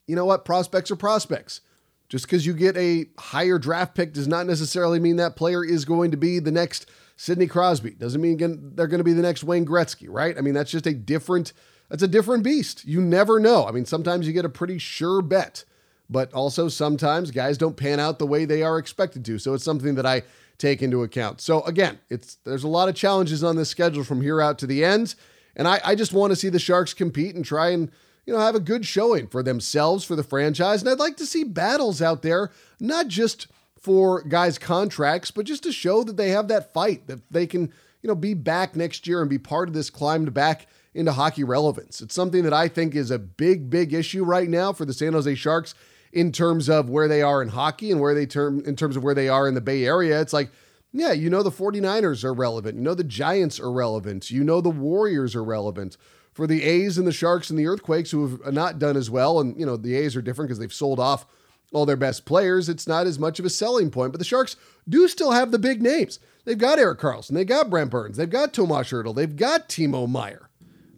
You 0.06 0.16
know 0.16 0.24
what? 0.24 0.44
Prospects 0.44 0.90
are 0.90 0.96
prospects. 0.96 1.60
Just 2.08 2.26
because 2.26 2.44
you 2.46 2.52
get 2.52 2.76
a 2.76 3.06
higher 3.18 3.58
draft 3.58 3.94
pick 3.94 4.12
does 4.12 4.28
not 4.28 4.46
necessarily 4.46 5.00
mean 5.00 5.16
that 5.16 5.36
player 5.36 5.64
is 5.64 5.84
going 5.84 6.10
to 6.10 6.16
be 6.16 6.38
the 6.38 6.52
next 6.52 6.90
Sidney 7.16 7.46
Crosby. 7.46 7.92
Doesn't 7.92 8.20
mean 8.20 8.36
they're 8.74 8.86
going 8.86 8.98
to 8.98 9.04
be 9.04 9.14
the 9.14 9.22
next 9.22 9.44
Wayne 9.44 9.66
Gretzky, 9.66 10.06
right? 10.08 10.36
I 10.36 10.40
mean, 10.40 10.54
that's 10.54 10.70
just 10.70 10.86
a 10.86 10.92
different 10.92 11.52
that's 11.88 12.02
a 12.02 12.08
different 12.08 12.44
beast. 12.44 12.84
You 12.84 13.00
never 13.00 13.38
know. 13.38 13.66
I 13.66 13.70
mean, 13.70 13.84
sometimes 13.84 14.26
you 14.26 14.32
get 14.32 14.44
a 14.44 14.50
pretty 14.50 14.78
sure 14.78 15.22
bet 15.22 15.64
but 16.10 16.32
also 16.34 16.68
sometimes 16.68 17.30
guys 17.30 17.58
don't 17.58 17.76
pan 17.76 18.00
out 18.00 18.18
the 18.18 18.26
way 18.26 18.44
they 18.44 18.62
are 18.62 18.78
expected 18.78 19.24
to. 19.24 19.38
So 19.38 19.54
it's 19.54 19.64
something 19.64 19.94
that 19.94 20.06
I 20.06 20.22
take 20.58 20.82
into 20.82 21.02
account. 21.02 21.40
So 21.40 21.62
again, 21.62 21.98
it's 22.10 22.36
there's 22.44 22.64
a 22.64 22.68
lot 22.68 22.88
of 22.88 22.94
challenges 22.94 23.42
on 23.42 23.56
this 23.56 23.68
schedule 23.68 24.04
from 24.04 24.20
here 24.20 24.40
out 24.40 24.58
to 24.58 24.66
the 24.66 24.84
end. 24.84 25.14
And 25.56 25.68
I, 25.68 25.80
I 25.84 25.94
just 25.94 26.12
want 26.12 26.32
to 26.32 26.36
see 26.36 26.48
the 26.48 26.58
Sharks 26.58 26.94
compete 26.94 27.34
and 27.34 27.44
try 27.44 27.70
and, 27.70 27.90
you 28.26 28.32
know, 28.32 28.40
have 28.40 28.54
a 28.54 28.60
good 28.60 28.84
showing 28.86 29.26
for 29.26 29.42
themselves, 29.42 30.04
for 30.04 30.16
the 30.16 30.22
franchise. 30.22 30.80
And 30.80 30.90
I'd 30.90 30.98
like 30.98 31.16
to 31.18 31.26
see 31.26 31.44
battles 31.44 32.02
out 32.02 32.22
there, 32.22 32.50
not 32.80 33.08
just 33.08 33.46
for 33.78 34.22
guys' 34.22 34.58
contracts, 34.58 35.30
but 35.30 35.44
just 35.46 35.62
to 35.64 35.72
show 35.72 36.02
that 36.04 36.16
they 36.16 36.30
have 36.30 36.48
that 36.48 36.72
fight, 36.72 37.06
that 37.06 37.20
they 37.30 37.46
can, 37.46 37.72
you 38.02 38.08
know, 38.08 38.14
be 38.14 38.34
back 38.34 38.74
next 38.74 39.06
year 39.06 39.20
and 39.20 39.30
be 39.30 39.38
part 39.38 39.68
of 39.68 39.74
this 39.74 39.90
climbed 39.90 40.32
back 40.32 40.66
into 40.94 41.12
hockey 41.12 41.44
relevance. 41.44 42.00
It's 42.00 42.14
something 42.14 42.44
that 42.44 42.52
I 42.52 42.68
think 42.68 42.94
is 42.94 43.10
a 43.10 43.18
big, 43.18 43.68
big 43.68 43.92
issue 43.92 44.24
right 44.24 44.48
now 44.48 44.72
for 44.72 44.84
the 44.84 44.94
San 44.94 45.12
Jose 45.12 45.34
Sharks 45.34 45.74
in 46.12 46.30
terms 46.30 46.68
of 46.68 46.88
where 46.88 47.08
they 47.08 47.20
are 47.20 47.42
in 47.42 47.48
hockey 47.48 47.90
and 47.90 48.00
where 48.00 48.14
they 48.14 48.24
term 48.24 48.62
in 48.64 48.76
terms 48.76 48.96
of 48.96 49.02
where 49.02 49.14
they 49.14 49.28
are 49.28 49.48
in 49.48 49.54
the 49.54 49.60
Bay 49.60 49.84
Area. 49.84 50.20
It's 50.20 50.32
like, 50.32 50.50
yeah, 50.96 51.10
you 51.10 51.28
know 51.28 51.42
the 51.42 51.50
49ers 51.50 52.22
are 52.22 52.32
relevant. 52.32 52.76
You 52.76 52.82
know 52.82 52.94
the 52.94 53.02
Giants 53.02 53.58
are 53.58 53.70
relevant. 53.72 54.30
You 54.30 54.44
know 54.44 54.60
the 54.60 54.70
Warriors 54.70 55.34
are 55.34 55.42
relevant. 55.42 55.96
For 56.32 56.46
the 56.46 56.62
A's 56.62 56.96
and 56.98 57.06
the 57.06 57.12
Sharks 57.12 57.50
and 57.50 57.58
the 57.58 57.66
Earthquakes 57.66 58.12
who 58.12 58.28
have 58.28 58.54
not 58.54 58.78
done 58.78 58.96
as 58.96 59.10
well, 59.10 59.40
and 59.40 59.58
you 59.58 59.66
know, 59.66 59.76
the 59.76 59.96
A's 59.96 60.14
are 60.14 60.22
different 60.22 60.48
because 60.48 60.60
they've 60.60 60.72
sold 60.72 61.00
off 61.00 61.26
all 61.72 61.84
their 61.84 61.96
best 61.96 62.24
players, 62.24 62.68
it's 62.68 62.86
not 62.86 63.08
as 63.08 63.18
much 63.18 63.40
of 63.40 63.44
a 63.44 63.50
selling 63.50 63.90
point. 63.90 64.12
But 64.12 64.18
the 64.18 64.24
Sharks 64.24 64.54
do 64.88 65.08
still 65.08 65.32
have 65.32 65.50
the 65.50 65.58
big 65.58 65.82
names. 65.82 66.20
They've 66.44 66.56
got 66.56 66.78
Erik 66.78 67.00
Karlsson, 67.00 67.34
they've 67.34 67.46
got 67.46 67.70
Brent 67.70 67.90
Burns, 67.90 68.16
they've 68.16 68.30
got 68.30 68.52
Tomas 68.52 68.90
Hertl, 68.90 69.14
they've 69.14 69.34
got 69.34 69.68
Timo 69.68 70.08
Meier. 70.08 70.48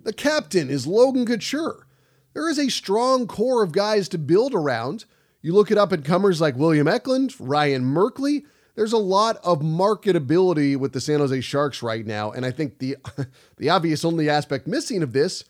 The 0.05 0.13
captain 0.13 0.69
is 0.69 0.87
Logan 0.87 1.25
Couture. 1.25 1.87
There 2.35 2.51
is 2.51 2.59
a 2.59 2.69
strong 2.69 3.27
core 3.27 3.63
of 3.63 3.73
guys 3.73 4.11
to 4.11 4.19
build 4.19 4.55
around. 4.55 5.07
You 5.41 5.55
look 5.55 5.71
at 5.71 5.79
up 5.79 5.93
and 5.93 6.05
comers 6.05 6.41
like 6.41 6.57
William 6.57 6.87
Eklund, 6.87 7.35
Ryan 7.39 7.83
Merkley. 7.85 8.45
There's 8.77 8.93
a 8.93 8.99
lot 8.99 9.39
of 9.43 9.61
marketability 9.61 10.77
with 10.77 10.93
the 10.93 11.01
San 11.01 11.19
Jose 11.19 11.41
Sharks 11.41 11.83
right 11.83 12.07
now, 12.07 12.31
and 12.31 12.47
I 12.47 12.51
think 12.51 12.79
the 12.79 12.97
the 13.57 13.71
obvious 13.71 14.05
only 14.05 14.29
aspect 14.29 14.67
missing 14.67 15.03
of 15.03 15.13
this 15.13 15.45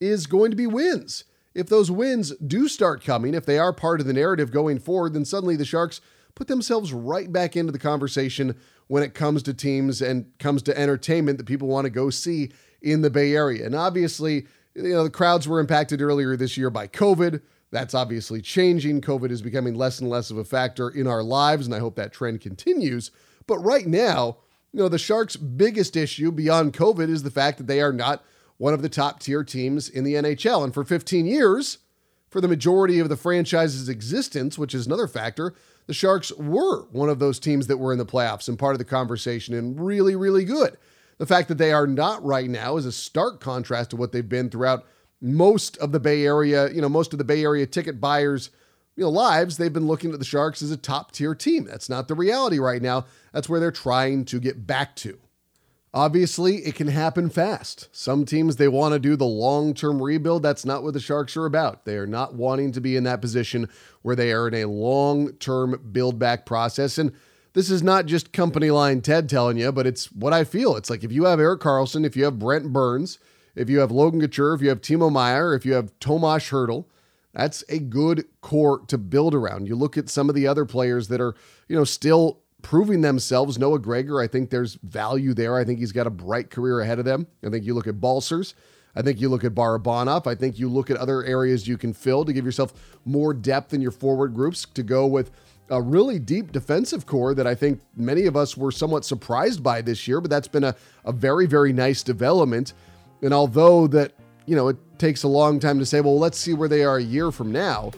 is 0.00 0.26
going 0.26 0.50
to 0.50 0.56
be 0.56 0.66
wins. 0.66 1.24
If 1.54 1.68
those 1.68 1.90
wins 1.90 2.34
do 2.36 2.66
start 2.66 3.04
coming, 3.04 3.34
if 3.34 3.46
they 3.46 3.58
are 3.58 3.72
part 3.72 4.00
of 4.00 4.06
the 4.06 4.12
narrative 4.12 4.50
going 4.50 4.80
forward, 4.80 5.14
then 5.14 5.24
suddenly 5.24 5.54
the 5.54 5.64
Sharks 5.64 6.00
put 6.34 6.48
themselves 6.48 6.92
right 6.92 7.30
back 7.32 7.56
into 7.56 7.72
the 7.72 7.78
conversation 7.78 8.56
when 8.88 9.02
it 9.02 9.14
comes 9.14 9.42
to 9.44 9.54
teams 9.54 10.02
and 10.02 10.26
comes 10.38 10.62
to 10.62 10.78
entertainment 10.78 11.38
that 11.38 11.46
people 11.46 11.68
want 11.68 11.84
to 11.84 11.90
go 11.90 12.10
see 12.10 12.50
in 12.80 13.02
the 13.02 13.10
Bay 13.10 13.34
Area. 13.34 13.64
And 13.64 13.74
obviously, 13.74 14.46
you 14.74 14.94
know, 14.94 15.04
the 15.04 15.10
crowds 15.10 15.46
were 15.46 15.60
impacted 15.60 16.00
earlier 16.00 16.36
this 16.36 16.56
year 16.56 16.70
by 16.70 16.88
COVID. 16.88 17.42
That's 17.72 17.94
obviously 17.94 18.42
changing. 18.42 19.00
COVID 19.00 19.30
is 19.30 19.42
becoming 19.42 19.74
less 19.74 19.98
and 19.98 20.08
less 20.08 20.30
of 20.30 20.36
a 20.36 20.44
factor 20.44 20.90
in 20.90 21.06
our 21.06 21.22
lives, 21.22 21.66
and 21.66 21.74
I 21.74 21.78
hope 21.78 21.96
that 21.96 22.12
trend 22.12 22.42
continues. 22.42 23.10
But 23.46 23.58
right 23.58 23.86
now, 23.86 24.36
you 24.72 24.78
know, 24.78 24.88
the 24.88 24.98
Sharks' 24.98 25.36
biggest 25.36 25.96
issue 25.96 26.30
beyond 26.30 26.74
COVID 26.74 27.08
is 27.08 27.22
the 27.22 27.30
fact 27.30 27.58
that 27.58 27.66
they 27.66 27.80
are 27.80 27.92
not 27.92 28.22
one 28.58 28.74
of 28.74 28.82
the 28.82 28.90
top 28.90 29.20
tier 29.20 29.42
teams 29.42 29.88
in 29.88 30.04
the 30.04 30.14
NHL. 30.14 30.62
And 30.62 30.72
for 30.72 30.84
15 30.84 31.26
years, 31.26 31.78
for 32.28 32.42
the 32.42 32.48
majority 32.48 32.98
of 32.98 33.08
the 33.08 33.16
franchise's 33.16 33.88
existence, 33.88 34.58
which 34.58 34.74
is 34.74 34.86
another 34.86 35.06
factor, 35.06 35.54
the 35.86 35.94
Sharks 35.94 36.30
were 36.32 36.84
one 36.92 37.08
of 37.08 37.18
those 37.18 37.38
teams 37.38 37.66
that 37.66 37.78
were 37.78 37.92
in 37.92 37.98
the 37.98 38.06
playoffs 38.06 38.48
and 38.48 38.58
part 38.58 38.74
of 38.74 38.78
the 38.78 38.84
conversation 38.84 39.54
and 39.54 39.80
really, 39.80 40.14
really 40.14 40.44
good. 40.44 40.76
The 41.18 41.26
fact 41.26 41.48
that 41.48 41.58
they 41.58 41.72
are 41.72 41.86
not 41.86 42.24
right 42.24 42.48
now 42.48 42.76
is 42.76 42.86
a 42.86 42.92
stark 42.92 43.40
contrast 43.40 43.90
to 43.90 43.96
what 43.96 44.12
they've 44.12 44.28
been 44.28 44.50
throughout 44.50 44.86
most 45.22 45.76
of 45.78 45.92
the 45.92 46.00
Bay 46.00 46.26
Area, 46.26 46.70
you 46.70 46.82
know, 46.82 46.88
most 46.88 47.12
of 47.12 47.18
the 47.18 47.24
Bay 47.24 47.42
Area 47.42 47.64
ticket 47.66 48.00
buyers, 48.00 48.50
you 48.96 49.04
know, 49.04 49.10
lives, 49.10 49.56
they've 49.56 49.72
been 49.72 49.86
looking 49.86 50.12
at 50.12 50.18
the 50.18 50.24
Sharks 50.24 50.60
as 50.60 50.70
a 50.70 50.76
top 50.76 51.12
tier 51.12 51.34
team. 51.34 51.64
That's 51.64 51.88
not 51.88 52.08
the 52.08 52.14
reality 52.14 52.58
right 52.58 52.82
now. 52.82 53.06
That's 53.32 53.48
where 53.48 53.60
they're 53.60 53.70
trying 53.70 54.24
to 54.26 54.40
get 54.40 54.66
back 54.66 54.96
to. 54.96 55.18
Obviously, 55.94 56.56
it 56.64 56.74
can 56.74 56.88
happen 56.88 57.28
fast. 57.28 57.88
Some 57.92 58.24
teams 58.24 58.56
they 58.56 58.68
want 58.68 58.94
to 58.94 58.98
do 58.98 59.14
the 59.14 59.26
long-term 59.26 60.02
rebuild. 60.02 60.42
That's 60.42 60.64
not 60.64 60.82
what 60.82 60.94
the 60.94 61.00
Sharks 61.00 61.36
are 61.36 61.46
about. 61.46 61.84
They 61.84 61.96
are 61.96 62.06
not 62.06 62.34
wanting 62.34 62.72
to 62.72 62.80
be 62.80 62.96
in 62.96 63.04
that 63.04 63.20
position 63.20 63.68
where 64.00 64.16
they 64.16 64.32
are 64.32 64.48
in 64.48 64.54
a 64.54 64.64
long-term 64.64 65.90
build 65.92 66.18
back 66.18 66.46
process 66.46 66.98
and 66.98 67.12
this 67.54 67.70
is 67.70 67.82
not 67.82 68.06
just 68.06 68.32
company 68.32 68.70
line 68.70 69.02
Ted 69.02 69.28
telling 69.28 69.58
you, 69.58 69.72
but 69.72 69.86
it's 69.86 70.10
what 70.12 70.32
I 70.32 70.44
feel. 70.44 70.76
It's 70.76 70.88
like 70.88 71.04
if 71.04 71.12
you 71.12 71.24
have 71.24 71.38
Erik 71.38 71.60
Karlsson, 71.60 72.06
if 72.06 72.16
you 72.16 72.24
have 72.24 72.38
Brent 72.38 72.72
Burns, 72.72 73.18
if 73.54 73.68
you 73.68 73.80
have 73.80 73.90
Logan 73.90 74.20
Couture, 74.20 74.54
if 74.54 74.62
you 74.62 74.68
have 74.68 74.80
Timo 74.80 75.10
Meier, 75.10 75.54
if 75.54 75.66
you 75.66 75.74
have 75.74 75.98
Tomas 76.00 76.50
Hertl, 76.50 76.86
that's 77.32 77.64
a 77.68 77.78
good 77.78 78.26
core 78.40 78.80
to 78.88 78.98
build 78.98 79.34
around. 79.34 79.66
You 79.66 79.74
look 79.74 79.96
at 79.96 80.08
some 80.08 80.28
of 80.28 80.34
the 80.34 80.46
other 80.46 80.64
players 80.64 81.08
that 81.08 81.20
are, 81.20 81.34
you 81.68 81.76
know, 81.76 81.84
still 81.84 82.40
proving 82.60 83.00
themselves. 83.00 83.58
Noah 83.58 83.78
Gregor, 83.78 84.20
I 84.20 84.26
think 84.26 84.50
there's 84.50 84.74
value 84.82 85.34
there. 85.34 85.56
I 85.56 85.64
think 85.64 85.78
he's 85.78 85.92
got 85.92 86.06
a 86.06 86.10
bright 86.10 86.50
career 86.50 86.80
ahead 86.80 86.98
of 86.98 87.04
them. 87.04 87.26
I 87.44 87.50
think 87.50 87.64
you 87.64 87.74
look 87.74 87.86
at 87.86 88.00
Balcers. 88.00 88.54
I 88.94 89.02
think 89.02 89.20
you 89.20 89.28
look 89.28 89.44
at 89.44 89.54
Barabanov. 89.54 90.26
I 90.26 90.34
think 90.34 90.58
you 90.58 90.68
look 90.68 90.90
at 90.90 90.98
other 90.98 91.24
areas 91.24 91.66
you 91.66 91.78
can 91.78 91.92
fill 91.92 92.24
to 92.24 92.32
give 92.32 92.44
yourself 92.44 92.98
more 93.04 93.32
depth 93.32 93.72
in 93.72 93.80
your 93.80 93.90
forward 93.90 94.34
groups 94.34 94.66
to 94.74 94.82
go 94.82 95.06
with 95.06 95.30
a 95.70 95.80
really 95.80 96.18
deep 96.18 96.52
defensive 96.52 97.06
core 97.06 97.34
that 97.34 97.46
I 97.46 97.54
think 97.54 97.80
many 97.96 98.26
of 98.26 98.36
us 98.36 98.56
were 98.56 98.70
somewhat 98.70 99.06
surprised 99.06 99.62
by 99.62 99.80
this 99.80 100.06
year, 100.06 100.20
but 100.20 100.30
that's 100.30 100.48
been 100.48 100.64
a, 100.64 100.76
a 101.04 101.12
very, 101.12 101.46
very 101.46 101.72
nice 101.72 102.02
development. 102.02 102.74
And 103.22 103.32
although 103.32 103.86
that, 103.88 104.12
you 104.46 104.56
know, 104.56 104.68
it 104.68 104.76
takes 104.98 105.22
a 105.22 105.28
long 105.28 105.60
time 105.60 105.78
to 105.78 105.86
say, 105.86 106.00
well, 106.00 106.18
let's 106.18 106.38
see 106.38 106.54
where 106.54 106.68
they 106.68 106.84
are 106.84 106.96
a 106.96 107.02
year 107.02 107.30
from 107.30 107.52
now. 107.52 107.92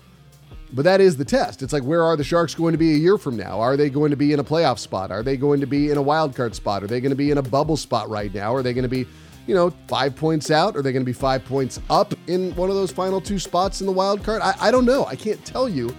But 0.73 0.83
that 0.85 1.01
is 1.01 1.17
the 1.17 1.25
test. 1.25 1.63
It's 1.63 1.73
like, 1.73 1.85
where 1.85 2.03
are 2.03 2.17
the 2.17 2.25
Sharks 2.25 2.55
going 2.55 2.73
to 2.73 2.79
be 2.79 2.95
a 2.95 2.97
year 2.97 3.17
from 3.17 3.37
now? 3.37 3.61
Are 3.61 3.77
they 3.77 3.89
going 3.89 4.11
to 4.11 4.17
be 4.17 4.33
in 4.33 4.41
a 4.41 4.45
playoff 4.45 4.79
spot? 4.79 5.11
Are 5.11 5.23
they 5.23 5.37
going 5.37 5.61
to 5.61 5.67
be 5.67 5.91
in 5.91 5.99
a 5.99 6.03
wild 6.03 6.35
card 6.35 6.55
spot? 6.55 6.83
Are 6.83 6.87
they 6.87 7.01
going 7.01 7.11
to 7.11 7.17
be 7.17 7.31
in 7.31 7.39
a 7.39 7.43
bubble 7.43 7.77
spot 7.77 8.09
right 8.09 8.33
now? 8.35 8.53
Are 8.53 8.63
they 8.63 8.73
going 8.73 8.83
to 8.83 8.89
be, 8.89 9.07
you 9.47 9.55
know, 9.55 9.71
five 9.87 10.17
points 10.17 10.51
out? 10.51 10.77
Are 10.77 10.83
they 10.83 10.93
going 10.93 11.05
to 11.05 11.07
be 11.07 11.13
five 11.13 11.45
points 11.45 11.79
up 11.91 12.13
in 12.27 12.55
one 12.57 12.71
of 12.71 12.77
those 12.77 12.91
final 12.91 13.21
two 13.21 13.39
spots 13.39 13.81
in 13.81 13.87
the 13.87 13.93
wild 13.93 14.25
card? 14.25 14.43
I, 14.43 14.55
I 14.61 14.71
don't 14.73 14.85
know. 14.85 15.07
I 15.07 15.15
can't 15.15 15.45
tell 15.45 15.69
you. 15.69 15.95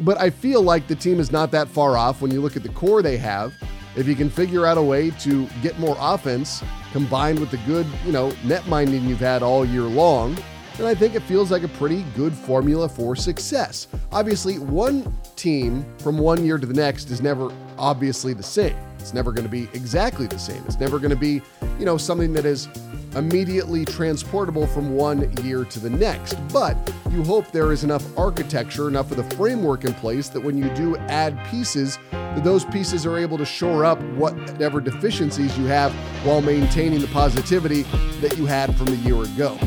But 0.00 0.18
I 0.18 0.30
feel 0.30 0.62
like 0.62 0.86
the 0.86 0.94
team 0.94 1.20
is 1.20 1.30
not 1.30 1.50
that 1.50 1.68
far 1.68 1.98
off 1.98 2.22
when 2.22 2.30
you 2.30 2.40
look 2.40 2.56
at 2.56 2.62
the 2.62 2.70
core 2.70 3.02
they 3.02 3.18
have. 3.18 3.52
If 3.96 4.06
you 4.06 4.14
can 4.14 4.30
figure 4.30 4.66
out 4.66 4.78
a 4.78 4.82
way 4.82 5.10
to 5.10 5.46
get 5.62 5.78
more 5.78 5.96
offense 5.98 6.62
combined 6.96 7.38
with 7.38 7.50
the 7.50 7.58
good, 7.66 7.86
you 8.06 8.10
know, 8.10 8.32
net 8.42 8.66
minding 8.68 9.04
you've 9.04 9.20
had 9.20 9.42
all 9.42 9.66
year 9.66 9.82
long, 9.82 10.34
and 10.78 10.86
I 10.86 10.94
think 10.94 11.14
it 11.14 11.20
feels 11.24 11.50
like 11.50 11.62
a 11.62 11.68
pretty 11.68 12.06
good 12.16 12.32
formula 12.32 12.88
for 12.88 13.14
success. 13.14 13.86
Obviously, 14.12 14.58
one 14.58 15.14
team 15.36 15.84
from 15.98 16.16
one 16.16 16.42
year 16.42 16.56
to 16.56 16.66
the 16.66 16.72
next 16.72 17.10
is 17.10 17.20
never 17.20 17.52
obviously 17.76 18.32
the 18.32 18.42
same. 18.42 18.74
It's 18.98 19.12
never 19.12 19.30
going 19.30 19.44
to 19.44 19.50
be 19.50 19.64
exactly 19.74 20.26
the 20.26 20.38
same. 20.38 20.62
It's 20.64 20.80
never 20.80 20.98
going 20.98 21.10
to 21.10 21.16
be, 21.16 21.42
you 21.78 21.84
know, 21.84 21.98
something 21.98 22.32
that 22.32 22.46
is 22.46 22.66
immediately 23.14 23.84
transportable 23.84 24.66
from 24.66 24.94
one 24.96 25.30
year 25.44 25.66
to 25.66 25.78
the 25.78 25.90
next. 25.90 26.32
But 26.50 26.78
you 27.16 27.24
hope 27.24 27.50
there 27.50 27.72
is 27.72 27.82
enough 27.82 28.04
architecture, 28.18 28.88
enough 28.88 29.10
of 29.10 29.16
the 29.16 29.36
framework 29.36 29.84
in 29.84 29.94
place 29.94 30.28
that 30.28 30.40
when 30.40 30.58
you 30.58 30.68
do 30.74 30.98
add 31.08 31.34
pieces, 31.46 31.98
that 32.10 32.44
those 32.44 32.66
pieces 32.66 33.06
are 33.06 33.16
able 33.16 33.38
to 33.38 33.44
shore 33.46 33.86
up 33.86 33.98
whatever 34.16 34.82
deficiencies 34.82 35.56
you 35.56 35.64
have 35.64 35.94
while 36.26 36.42
maintaining 36.42 37.00
the 37.00 37.06
positivity 37.08 37.82
that 38.20 38.36
you 38.36 38.44
had 38.44 38.76
from 38.76 38.88
a 38.88 38.96
year 38.96 39.22
ago. 39.22 39.58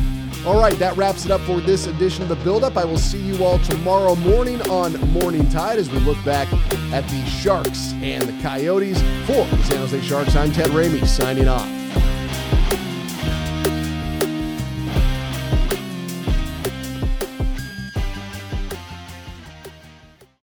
All 0.46 0.60
right, 0.60 0.78
that 0.78 0.96
wraps 0.96 1.24
it 1.24 1.32
up 1.32 1.40
for 1.40 1.60
this 1.60 1.88
edition 1.88 2.22
of 2.22 2.28
the 2.28 2.36
Build 2.36 2.62
Up. 2.62 2.76
I 2.76 2.84
will 2.84 2.96
see 2.96 3.20
you 3.20 3.44
all 3.44 3.58
tomorrow 3.58 4.14
morning 4.14 4.62
on 4.70 4.92
Morning 5.10 5.48
Tide 5.50 5.78
as 5.80 5.90
we 5.90 5.98
look 5.98 6.22
back 6.24 6.50
at 6.92 7.06
the 7.08 7.26
Sharks 7.26 7.92
and 7.94 8.22
the 8.22 8.42
Coyotes. 8.42 9.00
For 9.26 9.44
the 9.44 9.62
San 9.64 9.78
Jose 9.78 10.00
Sharks, 10.02 10.36
I'm 10.36 10.52
Ted 10.52 10.70
Ramey 10.70 11.04
signing 11.04 11.48
off. 11.48 11.79